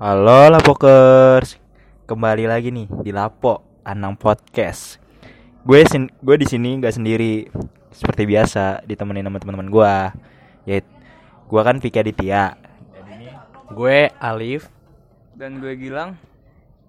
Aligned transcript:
Halo 0.00 0.48
Lapokers, 0.48 1.60
kembali 2.08 2.48
lagi 2.48 2.72
nih 2.72 2.88
di 3.04 3.12
Lapo 3.12 3.60
Anang 3.84 4.16
Podcast. 4.16 4.96
Gue 5.60 5.84
sen 5.84 6.08
gue 6.24 6.40
di 6.40 6.48
sini 6.48 6.80
nggak 6.80 6.96
sendiri, 6.96 7.44
seperti 7.92 8.24
biasa 8.24 8.80
ditemenin 8.88 9.28
sama 9.28 9.36
teman-teman 9.44 9.68
gue. 9.68 9.94
Yaitu 10.72 10.88
gue 11.52 11.60
kan 11.60 11.76
Vicky 11.84 12.00
Aditya. 12.00 12.56
Gue 13.76 14.08
Alif. 14.16 14.72
Dan 15.36 15.60
gue 15.60 15.76
Gilang. 15.76 16.16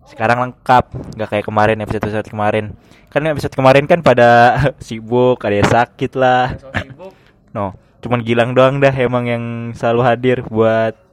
Sekarang 0.07 0.47
lengkap, 0.47 0.95
nggak 1.19 1.29
kayak 1.35 1.45
kemarin 1.51 1.83
episode 1.83 2.07
episode 2.07 2.31
kemarin. 2.31 2.79
Kan 3.11 3.27
episode 3.27 3.51
kemarin 3.51 3.91
kan 3.91 3.99
pada 3.99 4.55
sibuk, 4.87 5.43
ada 5.43 5.59
yang 5.59 5.67
sakit 5.67 6.15
lah. 6.15 6.55
So 6.55 6.71
sibuk. 6.79 7.11
No, 7.51 7.75
cuman 7.99 8.23
Gilang 8.23 8.55
doang 8.55 8.79
dah 8.79 8.95
emang 8.95 9.27
yang 9.27 9.43
selalu 9.75 9.99
hadir 9.99 10.37
buat 10.47 11.10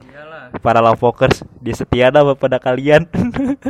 Para 0.57 0.81
Lapokers. 0.81 1.45
Dia 1.61 1.77
setia 1.77 2.09
dah 2.09 2.25
pada 2.33 2.57
kalian. 2.57 3.05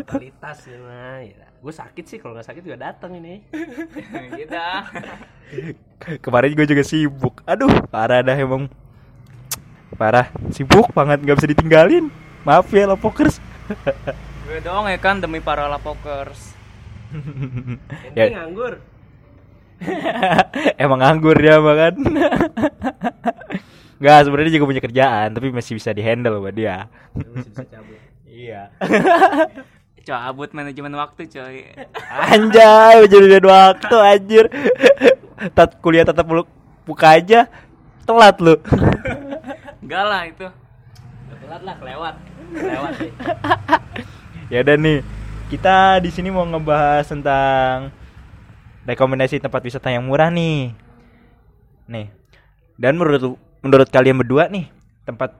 Kualitas 0.08 0.64
ya 0.66 0.78
mah. 0.80 1.20
Ya. 1.22 1.46
Gue 1.60 1.74
sakit 1.76 2.06
sih 2.08 2.18
kalau 2.18 2.40
nggak 2.40 2.48
sakit 2.48 2.64
juga 2.64 2.80
datang 2.80 3.20
ini. 3.20 3.44
Kita. 4.40 4.88
Kemarin 6.24 6.56
gue 6.56 6.66
juga 6.66 6.84
sibuk. 6.88 7.44
Aduh, 7.44 7.84
parah 7.92 8.24
dah 8.24 8.34
emang. 8.34 8.72
Parah, 10.00 10.32
sibuk 10.56 10.88
banget 10.96 11.20
nggak 11.20 11.36
bisa 11.36 11.52
ditinggalin. 11.52 12.08
Maaf 12.48 12.72
ya 12.72 12.88
Lapokers. 12.88 13.44
gue 14.48 14.60
doang 14.64 14.88
ya 14.88 14.98
kan 14.98 15.20
demi 15.20 15.38
para 15.38 15.68
lapokers. 15.70 16.56
Ini 18.10 18.18
Ya. 18.18 18.26
nganggur. 18.40 18.80
emang 20.82 21.00
nganggur 21.00 21.36
dia 21.38 21.60
mah 21.62 21.76
kan. 21.78 21.96
Gak 24.00 24.26
sebenarnya 24.26 24.48
dia 24.48 24.58
juga 24.58 24.70
punya 24.72 24.84
kerjaan, 24.84 25.28
tapi 25.36 25.52
masih 25.52 25.76
bisa 25.76 25.92
dihandle 25.92 26.40
sama 26.40 26.52
dia. 26.56 26.88
Masih 27.12 27.52
bisa 27.52 27.64
cabut. 27.68 28.00
Iya. 28.40 28.62
Cabut 30.10 30.50
manajemen 30.56 30.96
waktu 30.96 31.28
coy. 31.30 31.70
Anjay, 32.10 33.06
jadi 33.12 33.38
waktu 33.44 33.96
anjir. 34.00 34.46
Tat 35.54 35.78
kuliah 35.84 36.08
tetap 36.08 36.26
lu 36.32 36.48
buka 36.88 37.20
aja. 37.20 37.46
Telat 38.08 38.42
lu. 38.42 38.58
Enggak 39.84 40.04
lah 40.08 40.22
itu. 40.26 40.48
Telat 41.46 41.62
lah, 41.62 41.76
kelewat. 41.78 42.16
Kelewat 42.56 42.94
sih. 42.98 43.12
ya 44.56 44.66
udah 44.66 44.76
nih. 44.82 45.00
Kita 45.54 46.02
di 46.02 46.10
sini 46.10 46.34
mau 46.34 46.48
ngebahas 46.48 47.06
tentang 47.06 47.94
rekomendasi 48.90 49.38
tempat 49.38 49.62
wisata 49.62 49.94
yang 49.94 50.10
murah 50.10 50.34
nih. 50.34 50.74
Nih. 51.86 52.08
Dan 52.82 52.98
menurut 52.98 53.38
menurut 53.60 53.88
kalian 53.92 54.20
berdua 54.20 54.48
nih, 54.48 54.72
tempat 55.04 55.36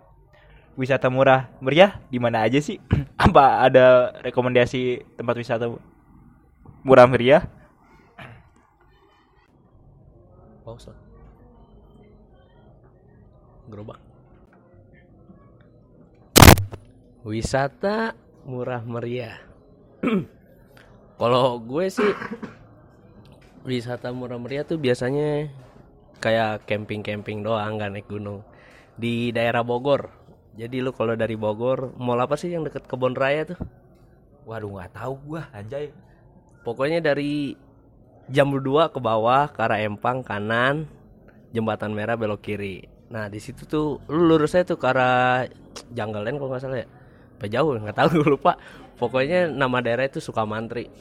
wisata 0.80 1.12
murah 1.12 1.52
meriah 1.60 2.00
di 2.08 2.20
mana 2.20 2.44
aja 2.44 2.60
sih? 2.64 2.80
Apa 3.20 3.68
ada 3.68 4.16
rekomendasi 4.24 5.04
tempat 5.20 5.36
wisata 5.36 5.66
murah 6.84 7.08
meriah? 7.08 7.44
Pause. 10.64 10.94
Gerobak. 13.70 14.00
Wisata 17.26 18.16
murah 18.48 18.82
meriah. 18.86 19.38
Kalau 21.20 21.60
gue 21.60 21.86
sih 21.92 22.14
wisata 23.68 24.16
murah 24.16 24.40
meriah 24.40 24.64
tuh 24.64 24.80
biasanya 24.80 25.52
kayak 26.20 26.68
camping-camping 26.68 27.42
doang 27.42 27.80
nggak 27.80 27.92
naik 27.96 28.08
gunung 28.08 28.44
di 29.00 29.32
daerah 29.32 29.64
Bogor. 29.64 30.12
Jadi 30.60 30.84
lu 30.84 30.92
kalau 30.92 31.16
dari 31.16 31.40
Bogor, 31.40 31.96
mall 31.96 32.20
apa 32.20 32.36
sih 32.36 32.52
yang 32.52 32.68
deket 32.68 32.84
kebun 32.84 33.16
raya 33.16 33.48
tuh? 33.48 33.60
Waduh, 34.44 34.76
nggak 34.76 34.92
tahu 34.92 35.14
gua, 35.24 35.48
anjay. 35.56 35.96
Pokoknya 36.68 37.00
dari 37.00 37.56
jam 38.28 38.52
2 38.52 38.62
ke 38.92 39.00
bawah 39.00 39.48
ke 39.50 39.60
arah 39.64 39.80
Empang 39.80 40.20
kanan, 40.22 40.86
jembatan 41.56 41.96
merah 41.96 42.20
belok 42.20 42.44
kiri. 42.44 42.86
Nah 43.10 43.26
di 43.26 43.42
situ 43.42 43.66
tuh 43.66 43.98
lu 44.12 44.30
lurus 44.30 44.54
aja 44.54 44.76
tuh 44.76 44.78
ke 44.78 44.86
arah 44.86 45.50
Jungle 45.90 46.22
Land 46.22 46.38
kalau 46.38 46.50
nggak 46.54 46.62
salah 46.62 46.80
ya. 46.86 46.88
Apa 47.40 47.46
jauh 47.50 47.72
nggak 47.74 47.98
tahu 47.98 48.10
lupa. 48.38 48.54
Pokoknya 49.00 49.50
nama 49.50 49.80
daerah 49.82 50.06
itu 50.06 50.22
Sukamantri. 50.22 50.92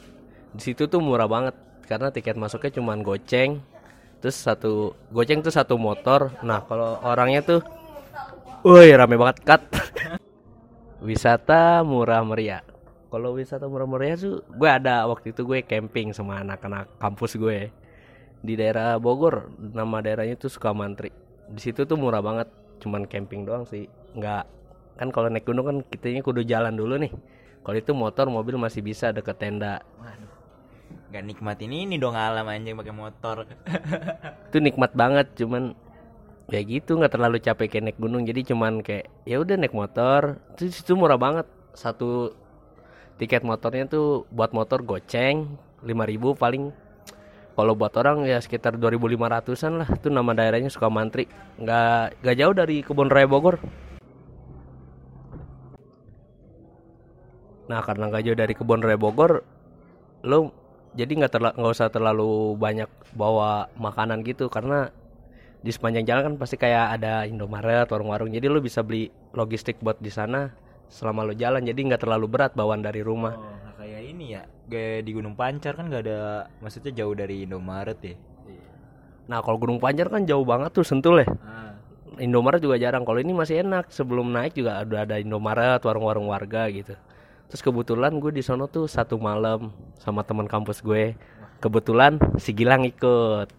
Di 0.55 0.61
situ 0.63 0.89
tuh 0.89 1.03
murah 1.03 1.29
banget 1.29 1.53
karena 1.85 2.09
tiket 2.09 2.39
masuknya 2.39 2.73
cuma 2.81 2.97
goceng. 2.97 3.61
Terus 4.19 4.35
satu 4.35 4.93
goceng 5.11 5.39
tuh 5.39 5.51
satu 5.51 5.79
motor. 5.79 6.35
Nah 6.43 6.63
kalau 6.67 6.99
orangnya 7.03 7.39
tuh, 7.43 7.59
woi 8.67 8.91
rame 8.91 9.15
banget 9.15 9.37
cut. 9.47 9.61
wisata 11.07 11.81
murah 11.87 12.23
meriah. 12.27 12.63
Kalau 13.09 13.33
wisata 13.33 13.65
murah 13.65 13.87
meriah 13.87 14.19
tuh 14.19 14.43
gue 14.43 14.69
ada 14.69 15.07
waktu 15.07 15.31
itu 15.31 15.41
gue 15.47 15.63
camping 15.63 16.11
sama 16.11 16.43
anak-anak 16.43 16.91
kampus 16.99 17.39
gue 17.39 17.71
di 18.43 18.53
daerah 18.59 18.99
Bogor. 18.99 19.49
Nama 19.55 20.03
daerahnya 20.03 20.35
tuh 20.35 20.51
Sukamantri. 20.51 21.09
Di 21.49 21.59
situ 21.63 21.87
tuh 21.87 21.97
murah 21.97 22.21
banget, 22.21 22.51
cuman 22.83 23.07
camping 23.07 23.47
doang 23.47 23.63
sih. 23.65 23.87
Nggak 24.13 24.45
kan 24.99 25.15
kalau 25.15 25.31
naik 25.31 25.47
gunung 25.47 25.63
kan 25.63 25.77
kitanya 25.87 26.19
kudu 26.19 26.43
jalan 26.43 26.75
dulu 26.75 26.99
nih. 26.99 27.11
Kalau 27.63 27.77
itu 27.79 27.91
motor 27.95 28.27
mobil 28.27 28.59
masih 28.59 28.83
bisa 28.83 29.15
deket 29.15 29.39
tenda. 29.39 29.79
Waduh. 29.99 30.38
Gak 31.09 31.25
nikmatin 31.25 31.73
ini 31.73 31.97
dong 31.97 32.13
alam 32.13 32.45
anjing 32.45 32.77
pakai 32.77 32.93
motor. 32.93 33.49
Itu 34.53 34.61
nikmat 34.61 34.93
banget, 34.93 35.33
cuman 35.33 35.73
ya 36.49 36.61
gitu 36.65 36.97
nggak 36.97 37.13
terlalu 37.13 37.37
capek 37.41 37.67
kayak 37.69 37.83
naik 37.89 37.97
gunung. 37.97 38.25
Jadi 38.29 38.53
cuman 38.53 38.85
kayak 38.85 39.09
ya 39.25 39.41
udah 39.41 39.57
naik 39.57 39.73
motor. 39.73 40.37
Terus 40.53 40.85
itu 40.85 40.93
murah 40.93 41.17
banget. 41.17 41.49
Satu 41.73 42.33
tiket 43.19 43.43
motornya 43.43 43.83
tuh 43.89 44.23
buat 44.31 44.55
motor 44.55 44.79
goceng 44.79 45.59
5000 45.83 46.39
paling 46.39 46.71
kalau 47.59 47.75
buat 47.75 47.91
orang 47.99 48.23
ya 48.23 48.39
sekitar 48.39 48.79
2500-an 48.79 49.83
lah 49.83 49.89
itu 49.91 50.07
nama 50.07 50.31
daerahnya 50.31 50.71
Sukamantri 50.71 51.27
nggak 51.59 52.23
nggak 52.23 52.35
jauh 52.39 52.55
dari 52.55 52.79
kebun 52.79 53.11
raya 53.11 53.27
Bogor 53.27 53.59
nah 57.67 57.83
karena 57.83 58.07
nggak 58.07 58.23
jauh 58.23 58.39
dari 58.39 58.53
kebun 58.55 58.79
raya 58.79 58.95
Bogor 58.95 59.43
lo 60.23 60.55
jadi 60.93 61.11
nggak 61.11 61.31
terla 61.31 61.49
nggak 61.53 61.73
usah 61.73 61.89
terlalu 61.89 62.55
banyak 62.57 62.89
bawa 63.13 63.69
makanan 63.77 64.25
gitu 64.25 64.49
karena 64.49 64.89
di 65.59 65.69
sepanjang 65.69 66.07
jalan 66.07 66.23
kan 66.23 66.35
pasti 66.39 66.55
kayak 66.55 66.95
ada 66.99 67.27
Indomaret 67.27 67.91
warung-warung 67.91 68.31
jadi 68.31 68.47
lo 68.47 68.63
bisa 68.63 68.79
beli 68.79 69.11
logistik 69.35 69.77
buat 69.83 69.99
di 69.99 70.07
sana 70.07 70.55
selama 70.87 71.27
lo 71.27 71.33
jalan 71.35 71.61
jadi 71.67 71.77
nggak 71.77 72.01
terlalu 72.07 72.25
berat 72.31 72.55
bawaan 72.55 72.81
dari 72.81 73.03
rumah 73.03 73.35
Oh, 73.35 73.53
nggak 73.61 73.75
kayak 73.77 74.01
ini 74.07 74.25
ya. 74.39 74.43
Kayak 74.69 75.01
di 75.01 75.11
Gunung 75.17 75.33
Pancar 75.33 75.73
kan 75.73 75.89
gak 75.89 76.05
ada 76.05 76.45
maksudnya 76.61 76.93
jauh 76.93 77.17
dari 77.17 77.45
Indomaret 77.45 77.99
ya. 78.05 78.15
nah 79.29 79.45
kalau 79.45 79.61
Gunung 79.61 79.77
Pancar 79.77 80.09
kan 80.09 80.25
jauh 80.25 80.45
banget 80.45 80.73
tuh 80.73 80.85
Sentul 80.85 81.21
ya 81.21 81.27
Ah. 81.41 81.73
Indomaret 82.19 82.59
juga 82.59 82.75
jarang. 82.75 83.07
Kalau 83.07 83.15
ini 83.23 83.31
masih 83.31 83.63
enak. 83.63 83.87
Sebelum 83.95 84.27
naik 84.27 84.51
juga 84.51 84.83
udah 84.83 85.07
ada 85.07 85.15
Indomaret, 85.23 85.79
warung-warung 85.79 86.27
warga 86.27 86.67
gitu. 86.67 86.91
Terus 87.49 87.65
kebetulan 87.65 88.13
gue 88.21 88.29
di 88.29 88.45
sono 88.45 88.69
tuh 88.69 88.85
satu 88.85 89.17
malam 89.17 89.73
sama 89.97 90.21
teman 90.21 90.45
kampus 90.45 90.85
gue. 90.85 91.17
Kebetulan 91.57 92.21
si 92.37 92.53
Gilang 92.53 92.85
ikut. 92.85 93.49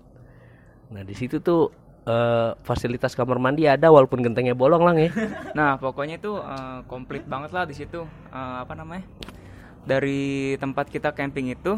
Nah 0.94 1.02
di 1.02 1.14
situ 1.18 1.42
tuh 1.42 1.74
eh, 2.06 2.54
fasilitas 2.62 3.18
kamar 3.18 3.42
mandi 3.42 3.66
ada 3.66 3.90
walaupun 3.90 4.22
gentengnya 4.22 4.54
bolong 4.54 4.86
lang 4.86 4.96
ya. 4.96 5.10
Nah, 5.58 5.76
pokoknya 5.76 6.22
itu 6.22 6.38
eh, 6.38 6.78
komplit 6.86 7.26
banget 7.26 7.50
lah 7.50 7.66
di 7.66 7.74
situ. 7.74 8.06
Eh, 8.30 8.56
apa 8.62 8.72
namanya? 8.78 9.04
Dari 9.82 10.54
tempat 10.62 10.86
kita 10.86 11.10
camping 11.10 11.50
itu 11.50 11.74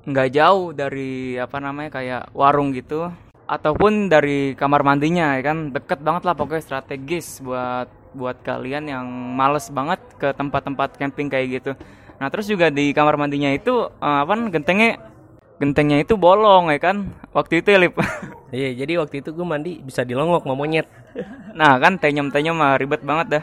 nggak 0.00 0.28
jauh 0.32 0.72
dari 0.72 1.36
apa 1.36 1.60
namanya 1.60 2.00
kayak 2.00 2.22
warung 2.32 2.72
gitu 2.72 3.12
ataupun 3.44 4.08
dari 4.08 4.56
kamar 4.56 4.80
mandinya 4.80 5.36
ya 5.36 5.52
kan 5.52 5.76
deket 5.76 6.00
banget 6.00 6.24
lah 6.24 6.32
pokoknya 6.32 6.64
strategis 6.64 7.44
buat 7.44 7.99
buat 8.14 8.42
kalian 8.42 8.90
yang 8.90 9.06
males 9.08 9.70
banget 9.70 10.00
ke 10.18 10.34
tempat-tempat 10.34 10.98
camping 10.98 11.30
kayak 11.30 11.46
gitu. 11.60 11.72
Nah 12.20 12.28
terus 12.28 12.46
juga 12.50 12.68
di 12.68 12.92
kamar 12.92 13.16
mandinya 13.16 13.48
itu 13.50 13.88
eh, 13.88 14.18
apa 14.24 14.34
gentengnya 14.52 15.00
gentengnya 15.60 16.00
itu 16.00 16.16
bolong 16.16 16.72
ya 16.72 16.80
kan 16.80 17.12
waktu 17.36 17.60
itu 17.64 17.68
ya 17.72 17.78
Lip. 17.80 17.94
Iya 18.50 18.82
jadi 18.82 18.98
waktu 18.98 19.22
itu 19.22 19.30
gue 19.30 19.46
mandi 19.46 19.78
bisa 19.78 20.02
dilongok 20.02 20.42
sama 20.42 20.58
monyet. 20.58 20.90
nah 21.54 21.78
kan 21.78 22.02
tenyum 22.02 22.34
tenyum 22.34 22.58
mah 22.58 22.74
ribet 22.74 22.98
banget 23.06 23.26
dah. 23.30 23.42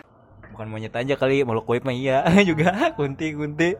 Bukan 0.51 0.67
monyet 0.67 0.91
aja 0.91 1.15
kali, 1.15 1.47
makhluk 1.47 1.63
goib 1.63 1.87
mah 1.87 1.95
iya 1.95 2.27
juga 2.49 2.91
kunti 2.99 3.31
kunti. 3.31 3.79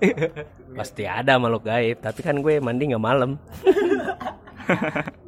Pasti 0.71 1.03
ada 1.03 1.35
makhluk 1.35 1.67
gaib. 1.67 1.99
Tapi 1.99 2.19
kan 2.23 2.39
gue 2.39 2.63
mandi 2.63 2.95
nggak 2.95 3.03
malam. 3.03 3.35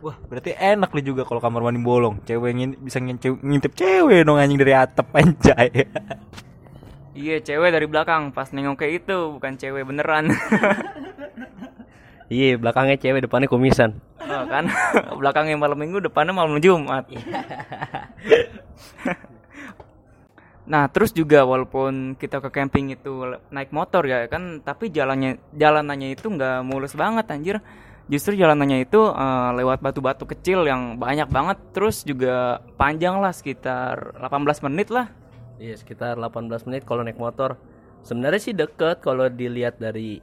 Wah, 0.00 0.16
berarti 0.32 0.56
enak 0.56 0.88
lu 0.96 1.00
juga 1.04 1.28
kalau 1.28 1.44
kamar 1.44 1.60
mandi 1.60 1.80
bolong. 1.84 2.24
Cewek 2.24 2.56
ngin 2.56 2.70
bisa 2.80 2.98
ngintip, 3.04 3.36
ngintip 3.44 3.76
cewek 3.76 4.24
dong 4.24 4.40
anjing 4.40 4.56
dari 4.56 4.72
atap 4.72 5.12
anjay. 5.18 5.88
Iya 7.12 7.36
cewek 7.44 7.68
dari 7.68 7.84
belakang 7.84 8.32
pas 8.32 8.48
nengok 8.48 8.80
kayak 8.80 9.04
itu 9.04 9.16
bukan 9.36 9.60
cewek 9.60 9.84
beneran. 9.84 10.32
Iya 12.30 12.56
belakangnya 12.62 12.96
cewek 12.96 13.26
depannya 13.26 13.50
kumisan. 13.50 13.98
Oh, 14.22 14.44
kan 14.46 14.70
belakangnya 15.20 15.58
malam 15.58 15.74
minggu 15.74 15.98
depannya 15.98 16.32
malam 16.32 16.62
Jumat. 16.62 17.04
Nah, 20.70 20.86
terus 20.86 21.10
juga 21.10 21.42
walaupun 21.42 22.14
kita 22.14 22.38
ke 22.38 22.54
camping 22.54 22.94
itu 22.94 23.26
naik 23.50 23.74
motor 23.74 24.06
ya 24.06 24.30
kan, 24.30 24.62
tapi 24.62 24.86
jalannya 24.94 25.42
jalanannya 25.50 26.14
itu 26.14 26.30
nggak 26.30 26.62
mulus 26.62 26.94
banget 26.94 27.26
anjir. 27.26 27.58
Justru 28.10 28.34
jalanannya 28.34 28.82
itu 28.82 28.98
eh, 28.98 29.50
lewat 29.62 29.78
batu-batu 29.78 30.26
kecil 30.26 30.66
yang 30.66 30.98
banyak 30.98 31.30
banget, 31.30 31.62
terus 31.70 32.02
juga 32.02 32.58
panjang 32.74 33.22
lah 33.22 33.30
sekitar 33.30 34.18
18 34.18 34.66
menit 34.66 34.90
lah. 34.90 35.06
Iya 35.62 35.78
sekitar 35.78 36.18
18 36.18 36.66
menit 36.66 36.82
kalau 36.82 37.06
naik 37.06 37.22
motor. 37.22 37.54
Sebenarnya 38.02 38.40
sih 38.42 38.56
deket 38.56 38.98
kalau 39.04 39.30
dilihat 39.30 39.78
dari 39.78 40.18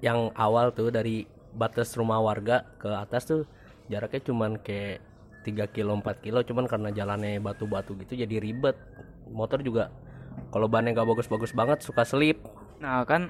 yang 0.00 0.32
awal 0.34 0.72
tuh 0.72 0.88
dari 0.88 1.28
batas 1.52 1.92
rumah 2.00 2.18
warga 2.18 2.64
ke 2.80 2.88
atas 2.88 3.28
tuh 3.28 3.44
jaraknya 3.92 4.32
cuman 4.32 4.56
kayak 4.56 5.04
3 5.44 5.68
kilo 5.74 5.92
4 6.00 6.24
kilo 6.24 6.40
cuman 6.40 6.64
karena 6.64 6.88
jalannya 6.94 7.42
batu-batu 7.44 7.92
gitu 8.00 8.24
jadi 8.24 8.40
ribet. 8.40 8.78
Motor 9.28 9.60
juga 9.60 9.92
kalau 10.48 10.64
bannya 10.70 10.96
nggak 10.96 11.08
bagus-bagus 11.12 11.52
banget 11.52 11.84
suka 11.84 12.08
slip. 12.08 12.40
Nah, 12.80 13.04
kan 13.04 13.28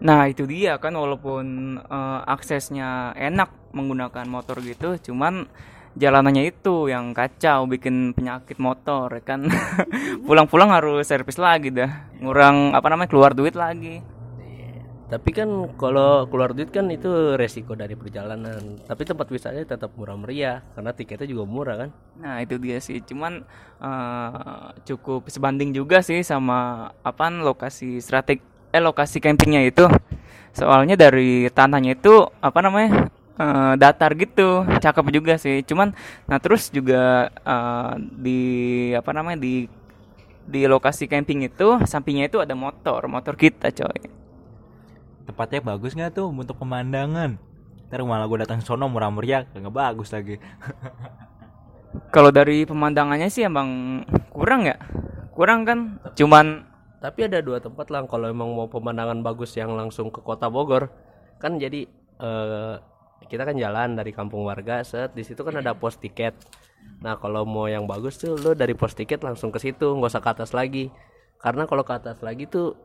Nah, 0.00 0.32
itu 0.32 0.48
dia 0.48 0.80
kan 0.80 0.96
walaupun 0.96 1.76
eh, 1.76 2.20
aksesnya 2.24 3.12
enak 3.12 3.52
menggunakan 3.76 4.24
motor 4.24 4.64
gitu, 4.64 4.96
cuman 5.12 5.44
jalanannya 5.98 6.48
itu 6.48 6.88
yang 6.88 7.12
kacau 7.12 7.68
bikin 7.68 8.16
penyakit 8.16 8.56
motor 8.56 9.12
kan. 9.20 9.44
Pulang-pulang 10.26 10.72
harus 10.72 11.04
servis 11.04 11.36
lagi 11.36 11.68
dah. 11.68 12.08
Ngurang 12.16 12.72
apa 12.72 12.86
namanya 12.88 13.12
keluar 13.12 13.36
duit 13.36 13.52
lagi. 13.52 14.00
Tapi 15.10 15.34
kan 15.34 15.50
kalau 15.74 16.30
keluar 16.30 16.54
duit 16.54 16.70
kan 16.70 16.86
itu 16.86 17.34
resiko 17.34 17.74
dari 17.74 17.98
perjalanan. 17.98 18.78
Tapi 18.86 19.02
tempat 19.02 19.26
wisatanya 19.26 19.66
tetap 19.74 19.90
murah 19.98 20.14
meriah 20.14 20.62
karena 20.78 20.94
tiketnya 20.94 21.26
juga 21.26 21.44
murah 21.50 21.76
kan. 21.82 21.90
Nah, 22.22 22.38
itu 22.40 22.56
dia 22.62 22.78
sih. 22.78 23.02
Cuman 23.02 23.42
eh, 23.82 24.66
cukup 24.86 25.26
sebanding 25.26 25.74
juga 25.74 26.00
sih 26.00 26.22
sama 26.22 26.88
apaan 27.02 27.42
lokasi 27.42 27.98
strateg 27.98 28.49
eh 28.70 28.82
lokasi 28.82 29.18
campingnya 29.22 29.62
itu. 29.66 29.86
Soalnya 30.54 30.98
dari 30.98 31.46
tanahnya 31.50 31.94
itu 31.98 32.26
apa 32.42 32.58
namanya? 32.62 33.10
eh, 33.40 33.72
datar 33.80 34.12
gitu. 34.14 34.68
Cakep 34.68 35.06
juga 35.14 35.34
sih. 35.40 35.64
Cuman 35.64 35.96
nah 36.28 36.38
terus 36.38 36.68
juga 36.68 37.32
eh, 37.32 37.92
di 38.00 38.40
apa 38.94 39.10
namanya 39.16 39.40
di 39.40 39.66
di 40.50 40.66
lokasi 40.66 41.06
camping 41.06 41.46
itu 41.46 41.78
sampingnya 41.86 42.26
itu 42.26 42.42
ada 42.42 42.58
motor, 42.58 43.06
motor 43.06 43.38
kita, 43.38 43.70
coy. 43.70 44.10
Tempatnya 45.28 45.60
bagus 45.62 45.94
nggak 45.94 46.10
tuh 46.18 46.26
untuk 46.26 46.58
pemandangan? 46.58 47.38
Ntar 47.86 48.02
malah 48.02 48.26
gue 48.26 48.38
datang 48.42 48.58
sono 48.62 48.90
murah 48.90 49.10
meriah, 49.14 49.46
nggak 49.46 49.74
bagus 49.74 50.10
lagi. 50.10 50.42
Kalau 52.14 52.30
dari 52.30 52.66
pemandangannya 52.66 53.30
sih 53.30 53.46
emang 53.46 54.02
kurang 54.30 54.66
ya? 54.66 54.78
Kurang 55.34 55.66
kan? 55.66 55.98
Cuman 56.14 56.66
Tapi 57.00 57.32
ada 57.32 57.40
dua 57.40 57.64
tempat 57.64 57.88
lah 57.88 58.04
kalau 58.04 58.28
emang 58.28 58.52
mau 58.52 58.68
pemandangan 58.68 59.24
bagus 59.24 59.56
yang 59.56 59.72
langsung 59.72 60.12
ke 60.12 60.20
kota 60.20 60.52
Bogor. 60.52 60.92
Kan 61.40 61.56
jadi 61.56 61.88
eh, 62.20 62.74
kita 63.24 63.48
kan 63.48 63.56
jalan 63.56 63.96
dari 63.96 64.12
kampung 64.12 64.44
warga, 64.44 64.84
set 64.84 65.16
di 65.16 65.24
situ 65.24 65.40
kan 65.40 65.56
ada 65.56 65.72
pos 65.72 65.96
tiket. 65.96 66.36
Nah, 67.00 67.16
kalau 67.16 67.48
mau 67.48 67.68
yang 67.68 67.88
bagus 67.88 68.20
tuh 68.20 68.36
lo 68.36 68.52
dari 68.52 68.76
pos 68.76 68.92
tiket 68.92 69.24
langsung 69.24 69.48
ke 69.48 69.56
situ, 69.56 69.96
nggak 69.96 70.12
usah 70.12 70.22
ke 70.24 70.30
atas 70.32 70.50
lagi. 70.52 70.92
Karena 71.40 71.64
kalau 71.64 71.84
ke 71.84 71.92
atas 71.96 72.20
lagi 72.20 72.44
tuh 72.44 72.76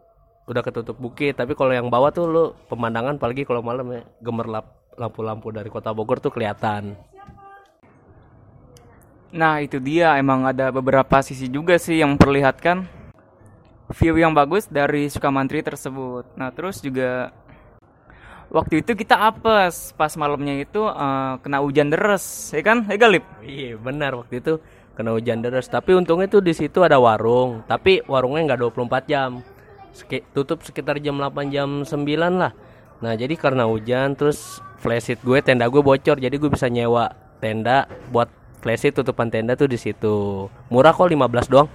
udah 0.48 0.64
ketutup 0.64 0.96
bukit, 0.96 1.36
tapi 1.36 1.52
kalau 1.52 1.76
yang 1.76 1.92
bawah 1.92 2.16
tuh 2.16 2.26
lo 2.32 2.44
pemandangan 2.72 3.20
apalagi 3.20 3.44
kalau 3.44 3.60
malam 3.60 3.92
ya 3.92 4.02
gemerlap 4.24 4.80
lampu-lampu 4.96 5.52
dari 5.52 5.68
kota 5.68 5.92
Bogor 5.92 6.24
tuh 6.24 6.32
kelihatan. 6.32 6.96
Nah 9.36 9.60
itu 9.60 9.84
dia 9.84 10.16
emang 10.16 10.48
ada 10.48 10.72
beberapa 10.72 11.20
sisi 11.20 11.52
juga 11.52 11.76
sih 11.76 12.00
yang 12.00 12.16
memperlihatkan 12.16 12.95
view 13.94 14.18
yang 14.18 14.34
bagus 14.34 14.66
dari 14.66 15.12
Sukamantri 15.12 15.62
tersebut. 15.62 16.26
Nah 16.34 16.50
terus 16.50 16.82
juga 16.82 17.30
waktu 18.50 18.82
itu 18.82 18.98
kita 18.98 19.18
apes 19.20 19.94
pas 19.94 20.14
malamnya 20.18 20.58
itu 20.62 20.82
eh, 20.86 21.34
kena 21.42 21.62
hujan 21.62 21.94
deres, 21.94 22.50
ya 22.56 22.62
kan? 22.66 22.86
Ya 22.90 22.98
Galip? 22.98 23.26
Iya 23.46 23.78
benar 23.78 24.18
waktu 24.18 24.42
itu 24.42 24.58
kena 24.96 25.14
hujan 25.14 25.44
deras. 25.44 25.68
Tapi 25.68 25.94
untungnya 25.94 26.32
tuh 26.32 26.42
di 26.42 26.56
situ 26.56 26.82
ada 26.82 26.98
warung. 26.98 27.62
Tapi 27.68 28.02
warungnya 28.08 28.56
nggak 28.56 28.60
24 28.74 29.12
jam. 29.12 29.32
Seki- 29.96 30.28
tutup 30.36 30.60
sekitar 30.64 31.00
jam 31.00 31.20
8 31.20 31.52
jam 31.52 31.84
9 31.84 32.42
lah. 32.42 32.52
Nah 33.04 33.14
jadi 33.14 33.36
karena 33.36 33.68
hujan 33.68 34.16
terus 34.16 34.64
flashlight 34.80 35.22
gue 35.24 35.40
tenda 35.44 35.68
gue 35.68 35.84
bocor 35.84 36.20
jadi 36.20 36.36
gue 36.36 36.50
bisa 36.52 36.68
nyewa 36.72 37.12
tenda 37.44 37.88
buat 38.12 38.32
flashlight 38.64 38.96
tutupan 38.96 39.30
tenda 39.30 39.54
tuh 39.54 39.68
di 39.70 39.78
situ. 39.78 40.48
Murah 40.72 40.96
kok 40.96 41.12
15 41.12 41.52
doang. 41.52 41.68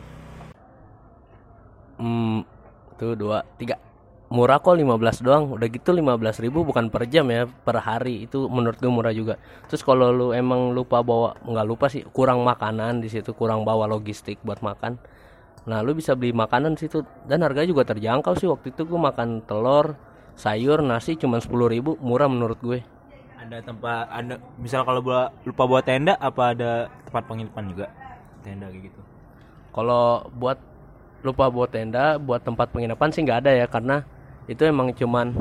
Hmm, 2.00 2.49
tuh 2.97 3.12
dua 3.12 3.44
tiga. 3.61 3.76
Murah 4.31 4.62
kok 4.62 4.79
15 4.79 5.26
doang. 5.26 5.58
Udah 5.58 5.67
gitu 5.67 5.91
15.000 5.91 6.47
ribu 6.47 6.62
bukan 6.62 6.87
per 6.87 7.02
jam 7.11 7.26
ya 7.29 7.50
per 7.50 7.82
hari. 7.82 8.31
Itu 8.31 8.47
menurut 8.47 8.79
gue 8.79 8.87
murah 8.87 9.11
juga. 9.11 9.37
Terus 9.67 9.82
kalau 9.82 10.14
lu 10.14 10.31
emang 10.31 10.70
lupa 10.70 11.02
bawa 11.02 11.35
nggak 11.43 11.67
lupa 11.67 11.91
sih 11.91 12.06
kurang 12.14 12.47
makanan 12.47 13.02
di 13.02 13.11
situ 13.11 13.35
kurang 13.35 13.67
bawa 13.67 13.91
logistik 13.91 14.38
buat 14.47 14.62
makan. 14.62 15.02
Nah 15.67 15.82
lu 15.82 15.99
bisa 15.99 16.14
beli 16.14 16.31
makanan 16.31 16.79
di 16.79 16.87
situ. 16.87 17.02
Dan 17.26 17.43
harganya 17.43 17.75
juga 17.75 17.82
terjangkau 17.91 18.38
sih. 18.38 18.47
Waktu 18.47 18.70
itu 18.70 18.87
gue 18.87 19.00
makan 19.02 19.43
telur 19.50 19.99
sayur 20.38 20.79
nasi 20.81 21.19
cuma 21.19 21.43
10.000 21.43 21.50
ribu. 21.67 21.99
Murah 21.99 22.31
menurut 22.31 22.62
gue. 22.62 22.87
Ada 23.41 23.67
tempat, 23.67 24.05
ada 24.14 24.37
misal 24.61 24.85
kalau 24.85 25.00
gua 25.00 25.32
lupa 25.49 25.64
bawa 25.64 25.81
tenda, 25.81 26.12
apa 26.20 26.52
ada 26.52 26.93
tempat 27.08 27.25
penginapan 27.25 27.64
juga? 27.73 27.87
Tenda 28.44 28.69
kayak 28.69 28.93
gitu. 28.93 29.00
Kalau 29.73 30.29
buat 30.37 30.61
lupa 31.20 31.52
buat 31.52 31.70
tenda, 31.72 32.17
buat 32.17 32.40
tempat 32.40 32.72
penginapan 32.72 33.08
sih 33.12 33.20
nggak 33.25 33.40
ada 33.46 33.52
ya 33.52 33.67
karena 33.69 34.02
itu 34.49 34.64
emang 34.64 34.90
cuman 34.96 35.37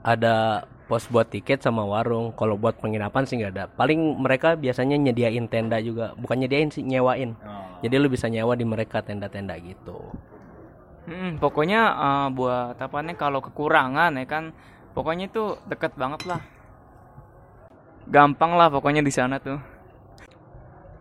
ada 0.00 0.64
pos 0.88 1.04
buat 1.12 1.28
tiket 1.28 1.60
sama 1.60 1.84
warung. 1.84 2.32
Kalau 2.32 2.56
buat 2.56 2.80
penginapan 2.80 3.28
sih 3.28 3.36
nggak 3.36 3.52
ada. 3.52 3.64
Paling 3.68 4.16
mereka 4.18 4.56
biasanya 4.56 4.96
nyediain 4.96 5.44
tenda 5.46 5.76
juga, 5.84 6.16
bukan 6.16 6.40
nyediain 6.40 6.72
sih 6.72 6.80
nyewain. 6.80 7.36
Jadi 7.84 7.94
lu 7.94 8.08
bisa 8.10 8.26
nyewa 8.26 8.56
di 8.58 8.64
mereka 8.66 9.04
tenda-tenda 9.04 9.54
gitu. 9.60 10.00
Hmm, 11.08 11.38
pokoknya 11.38 11.80
eh, 11.94 12.28
buat 12.34 12.76
apa 12.80 12.98
nih 13.04 13.16
kalau 13.16 13.40
kekurangan 13.44 14.16
ya 14.18 14.26
kan, 14.26 14.44
pokoknya 14.96 15.28
itu 15.28 15.60
deket 15.68 15.94
banget 15.94 16.24
lah. 16.26 16.40
Gampang 18.08 18.56
lah 18.56 18.72
pokoknya 18.72 19.04
di 19.04 19.12
sana 19.12 19.36
tuh. 19.36 19.60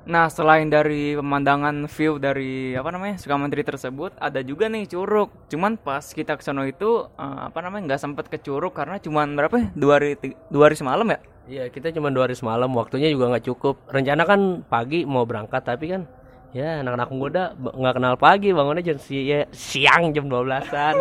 Nah, 0.07 0.31
selain 0.31 0.71
dari 0.71 1.19
pemandangan 1.19 1.83
view 1.92 2.15
dari 2.15 2.71
apa 2.80 2.95
namanya 2.95 3.19
Sukamantri 3.19 3.59
tersebut, 3.59 4.16
ada 4.16 4.40
juga 4.40 4.71
nih 4.71 4.87
curug. 4.87 5.28
Cuman 5.52 5.76
pas 5.76 5.99
kita 5.99 6.40
ke 6.40 6.44
sono 6.47 6.64
itu 6.64 7.11
eh, 7.19 7.40
apa 7.52 7.59
namanya 7.59 7.92
nggak 7.92 8.02
sempet 8.07 8.26
ke 8.31 8.40
curug 8.40 8.71
karena 8.71 9.04
cuman 9.04 9.35
berapa 9.35 9.56
ya? 9.59 9.68
Dua 9.76 9.99
hari 9.99 10.16
dua 10.47 10.71
hari 10.71 10.80
semalam 10.80 11.04
ya? 11.11 11.19
Iya 11.47 11.64
kita 11.71 11.92
cuma 11.92 12.07
dua 12.07 12.31
hari 12.31 12.40
semalam, 12.40 12.71
waktunya 12.71 13.11
juga 13.11 13.35
nggak 13.35 13.52
cukup. 13.52 13.83
Rencana 13.92 14.23
kan 14.23 14.64
pagi 14.71 15.04
mau 15.04 15.28
berangkat 15.28 15.68
tapi 15.68 15.92
kan 15.92 16.07
ya 16.56 16.80
anak-anak 16.80 17.09
muda 17.11 17.44
nggak 17.59 17.95
kenal 17.99 18.16
pagi 18.16 18.56
bangunnya 18.56 18.83
jam 18.94 18.97
si 18.99 19.27
ya, 19.27 19.44
siang 19.51 20.16
jam 20.16 20.31
12-an. 20.31 20.95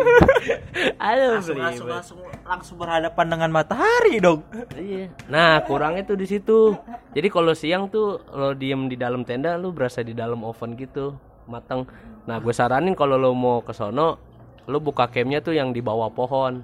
Aduh, 1.07 1.39
Langsung, 1.39 1.57
langsung, 1.57 1.87
langsung, 1.87 2.19
langsung 2.43 2.77
berhadapan 2.77 3.25
dengan 3.31 3.49
matahari 3.49 4.19
dong. 4.19 4.43
Iya. 4.75 5.09
Nah, 5.31 5.63
kurangnya 5.63 6.03
tuh 6.05 6.17
di 6.19 6.27
situ. 6.29 6.75
Jadi 7.15 7.27
kalau 7.31 7.53
siang 7.55 7.89
tuh 7.89 8.21
lo 8.29 8.53
diem 8.53 8.85
di 8.91 8.99
dalam 8.99 9.23
tenda, 9.23 9.55
lu 9.57 9.73
berasa 9.73 10.03
di 10.03 10.13
dalam 10.13 10.43
oven 10.43 10.77
gitu, 10.77 11.17
matang. 11.49 11.87
Nah, 12.27 12.37
gue 12.43 12.53
saranin 12.53 12.93
kalau 12.93 13.15
lo 13.17 13.31
mau 13.33 13.63
ke 13.63 13.73
sono, 13.73 14.19
lu 14.67 14.77
buka 14.83 15.09
campnya 15.09 15.39
tuh 15.41 15.55
yang 15.55 15.71
di 15.73 15.81
bawah 15.81 16.11
pohon. 16.11 16.61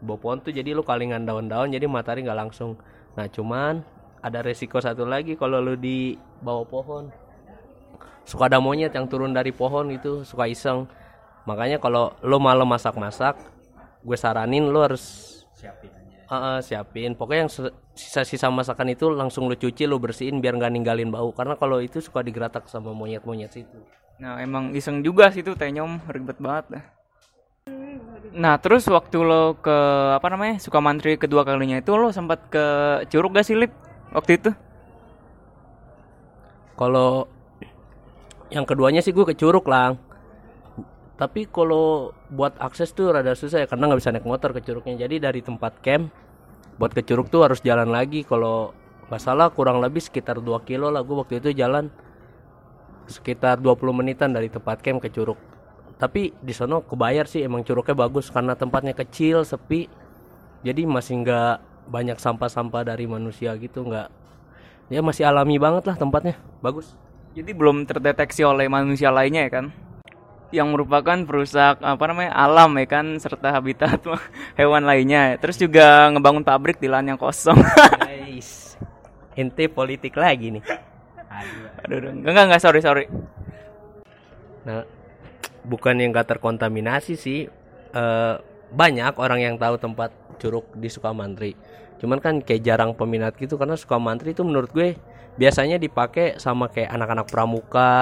Di 0.00 0.02
bawah 0.04 0.20
pohon 0.20 0.38
tuh 0.42 0.52
jadi 0.52 0.74
lu 0.74 0.82
kalingan 0.84 1.24
daun-daun, 1.24 1.72
jadi 1.72 1.86
matahari 1.88 2.26
nggak 2.26 2.40
langsung. 2.50 2.76
Nah, 3.14 3.30
cuman 3.30 3.80
ada 4.20 4.42
resiko 4.42 4.82
satu 4.82 5.06
lagi 5.06 5.38
kalau 5.38 5.62
lu 5.62 5.78
di 5.78 6.18
bawah 6.42 6.66
pohon. 6.66 7.23
Suka 8.24 8.48
ada 8.48 8.58
monyet 8.60 8.92
yang 8.96 9.06
turun 9.08 9.36
dari 9.36 9.52
pohon 9.52 9.92
gitu, 9.92 10.24
suka 10.24 10.48
iseng. 10.48 10.88
Makanya 11.44 11.76
kalau 11.76 12.16
lo 12.24 12.40
malam 12.40 12.68
masak-masak, 12.68 13.36
gue 14.00 14.16
saranin 14.16 14.64
lo 14.68 14.80
harus 14.80 15.34
Siapin 15.64 15.90
aja. 15.96 16.18
Heeh, 16.28 16.58
siapin. 16.60 17.12
Pokoknya 17.16 17.48
yang 17.48 17.52
sisa-sisa 17.96 18.52
masakan 18.52 18.92
itu 18.92 19.08
langsung 19.08 19.48
lu 19.48 19.56
cuci, 19.56 19.88
lu 19.88 19.96
bersihin 19.96 20.44
biar 20.44 20.60
nggak 20.60 20.72
ninggalin 20.76 21.08
bau. 21.08 21.32
Karena 21.32 21.56
kalau 21.56 21.80
itu 21.80 22.04
suka 22.04 22.20
digeratak 22.20 22.68
sama 22.68 22.92
monyet-monyet 22.92 23.48
situ. 23.48 23.80
Nah, 24.20 24.36
emang 24.44 24.76
iseng 24.76 25.00
juga 25.00 25.32
sih 25.32 25.40
tuh 25.40 25.56
tenyom 25.56 26.04
ribet 26.10 26.36
banget 26.36 26.78
dah. 26.78 26.84
Nah, 28.34 28.58
terus 28.58 28.84
waktu 28.90 29.22
lo 29.22 29.56
ke 29.62 29.76
apa 30.10 30.26
namanya 30.26 30.58
Sukamantri 30.58 31.14
kedua 31.14 31.46
kalinya 31.46 31.78
itu 31.78 31.94
lo 31.94 32.10
sempat 32.10 32.50
ke 32.50 32.64
Curug 33.06 33.30
gak 33.30 33.46
sih 33.46 33.54
Lip 33.54 33.70
waktu 34.10 34.42
itu? 34.42 34.50
Kalau 36.74 37.30
yang 38.54 38.62
keduanya 38.62 39.02
sih 39.02 39.10
gue 39.10 39.26
ke 39.26 39.34
Curug 39.34 39.66
lang. 39.66 39.98
Tapi 41.18 41.50
kalau 41.50 42.14
buat 42.30 42.54
akses 42.62 42.94
tuh 42.94 43.10
rada 43.10 43.34
susah 43.34 43.62
ya 43.62 43.66
karena 43.66 43.90
nggak 43.90 43.98
bisa 43.98 44.14
naik 44.14 44.26
motor 44.26 44.54
ke 44.54 44.62
Curugnya. 44.62 44.94
Jadi 44.94 45.18
dari 45.18 45.42
tempat 45.42 45.82
camp 45.82 46.14
buat 46.78 46.94
ke 46.94 47.02
Curug 47.02 47.26
tuh 47.34 47.42
harus 47.42 47.58
jalan 47.66 47.90
lagi. 47.90 48.22
Kalau 48.22 48.70
nggak 49.10 49.20
salah 49.20 49.50
kurang 49.50 49.82
lebih 49.82 50.00
sekitar 50.00 50.38
2 50.38 50.64
kilo 50.64 50.88
lah 50.88 51.02
gue 51.02 51.16
waktu 51.18 51.42
itu 51.42 51.50
jalan 51.52 51.90
sekitar 53.04 53.60
20 53.60 53.76
menitan 53.92 54.32
dari 54.32 54.48
tempat 54.48 54.80
camp 54.80 55.02
ke 55.02 55.12
Curug. 55.12 55.36
tapi 55.94 56.34
di 56.42 56.50
sono 56.50 56.82
kebayar 56.82 57.24
sih 57.30 57.46
emang 57.46 57.62
curugnya 57.62 57.94
bagus 57.94 58.26
karena 58.26 58.58
tempatnya 58.58 58.98
kecil 58.98 59.46
sepi 59.46 59.86
jadi 60.66 60.82
masih 60.90 61.22
nggak 61.22 61.56
banyak 61.86 62.18
sampah-sampah 62.18 62.82
dari 62.82 63.06
manusia 63.06 63.54
gitu 63.54 63.86
nggak 63.86 64.10
ya 64.90 65.00
masih 65.00 65.22
alami 65.22 65.56
banget 65.56 65.86
lah 65.86 65.96
tempatnya 65.96 66.34
bagus 66.58 66.98
Jadi 67.34 67.50
belum 67.50 67.82
terdeteksi 67.82 68.46
oleh 68.46 68.70
manusia 68.70 69.10
lainnya 69.10 69.50
ya 69.50 69.50
kan? 69.50 69.66
Yang 70.54 70.68
merupakan 70.70 71.18
perusak 71.26 71.82
apa 71.82 72.04
namanya 72.06 72.30
alam 72.30 72.70
ya 72.78 72.86
kan 72.86 73.18
serta 73.18 73.50
habitat 73.50 73.98
hewan 74.60 74.86
lainnya. 74.86 75.34
Terus 75.42 75.58
juga 75.58 76.14
ngebangun 76.14 76.46
pabrik 76.46 76.78
di 76.78 76.86
lahan 76.86 77.14
yang 77.14 77.18
kosong. 77.18 77.58
guys 77.98 78.78
ente 79.34 79.66
politik 79.66 80.14
lagi 80.14 80.54
nih 80.54 80.64
Aduh, 81.82 81.98
aduh. 81.98 82.10
enggak 82.14 82.44
enggak 82.46 82.62
sorry 82.62 82.78
sorry. 82.78 83.10
Nah, 84.64 84.86
bukan 85.66 85.98
yang 85.98 86.14
gak 86.14 86.30
terkontaminasi 86.30 87.18
sih. 87.18 87.50
Eh, 87.90 88.34
banyak 88.70 89.18
orang 89.18 89.42
yang 89.42 89.54
tahu 89.58 89.76
tempat 89.76 90.14
curug 90.38 90.62
di 90.78 90.86
Sukamantri. 90.86 91.58
Cuman 91.98 92.22
kan 92.22 92.38
kayak 92.38 92.62
jarang 92.62 92.94
peminat 92.94 93.34
gitu 93.36 93.58
karena 93.58 93.74
Sukamantri 93.74 94.30
itu 94.30 94.46
menurut 94.46 94.70
gue 94.70 94.94
biasanya 95.34 95.82
dipakai 95.82 96.38
sama 96.38 96.70
kayak 96.70 96.94
anak-anak 96.94 97.26
pramuka 97.26 97.92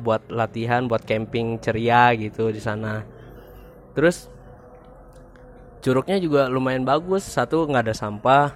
buat 0.00 0.28
latihan, 0.28 0.84
buat 0.84 1.04
camping 1.08 1.56
ceria 1.60 2.12
gitu 2.16 2.52
di 2.52 2.60
sana. 2.60 3.04
Terus 3.96 4.28
curugnya 5.80 6.20
juga 6.20 6.48
lumayan 6.52 6.84
bagus. 6.84 7.24
Satu 7.24 7.64
nggak 7.64 7.88
ada 7.88 7.96
sampah. 7.96 8.46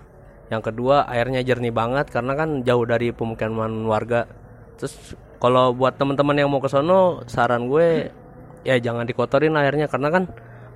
Yang 0.47 0.73
kedua 0.73 1.09
airnya 1.11 1.43
jernih 1.43 1.75
banget 1.75 2.13
karena 2.13 2.39
kan 2.39 2.63
jauh 2.63 2.87
dari 2.87 3.11
pemukiman 3.11 3.73
warga. 3.89 4.31
Terus 4.79 5.17
kalau 5.43 5.73
buat 5.75 5.97
teman-teman 5.99 6.37
yang 6.39 6.49
mau 6.53 6.63
ke 6.63 6.71
sono, 6.71 7.27
saran 7.27 7.67
gue 7.67 8.13
ya 8.63 8.77
jangan 8.79 9.07
dikotorin 9.07 9.57
airnya 9.59 9.87
karena 9.87 10.09
kan 10.11 10.25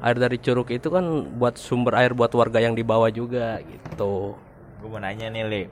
air 0.01 0.17
dari 0.17 0.41
curug 0.41 0.69
itu 0.73 0.89
kan 0.89 1.29
buat 1.37 1.61
sumber 1.61 1.93
air 1.99 2.17
buat 2.17 2.33
warga 2.33 2.59
yang 2.59 2.73
di 2.73 2.83
bawah 2.83 3.13
juga 3.13 3.61
gitu. 3.61 4.35
Gue 4.81 4.89
mau 4.89 4.97
nanya 4.97 5.29
nih, 5.29 5.45
Le. 5.45 5.63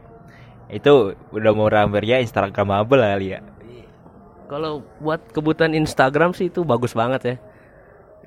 Itu 0.68 1.16
udah 1.32 1.52
mau 1.56 1.68
ramber 1.72 2.04
ya 2.04 2.20
Instagramable 2.20 3.00
kali 3.00 3.36
ya? 3.36 3.40
Kalau 4.48 4.80
buat 5.00 5.20
kebutuhan 5.32 5.76
Instagram 5.76 6.32
sih 6.32 6.48
itu 6.48 6.64
bagus 6.64 6.92
banget 6.96 7.20
ya. 7.24 7.34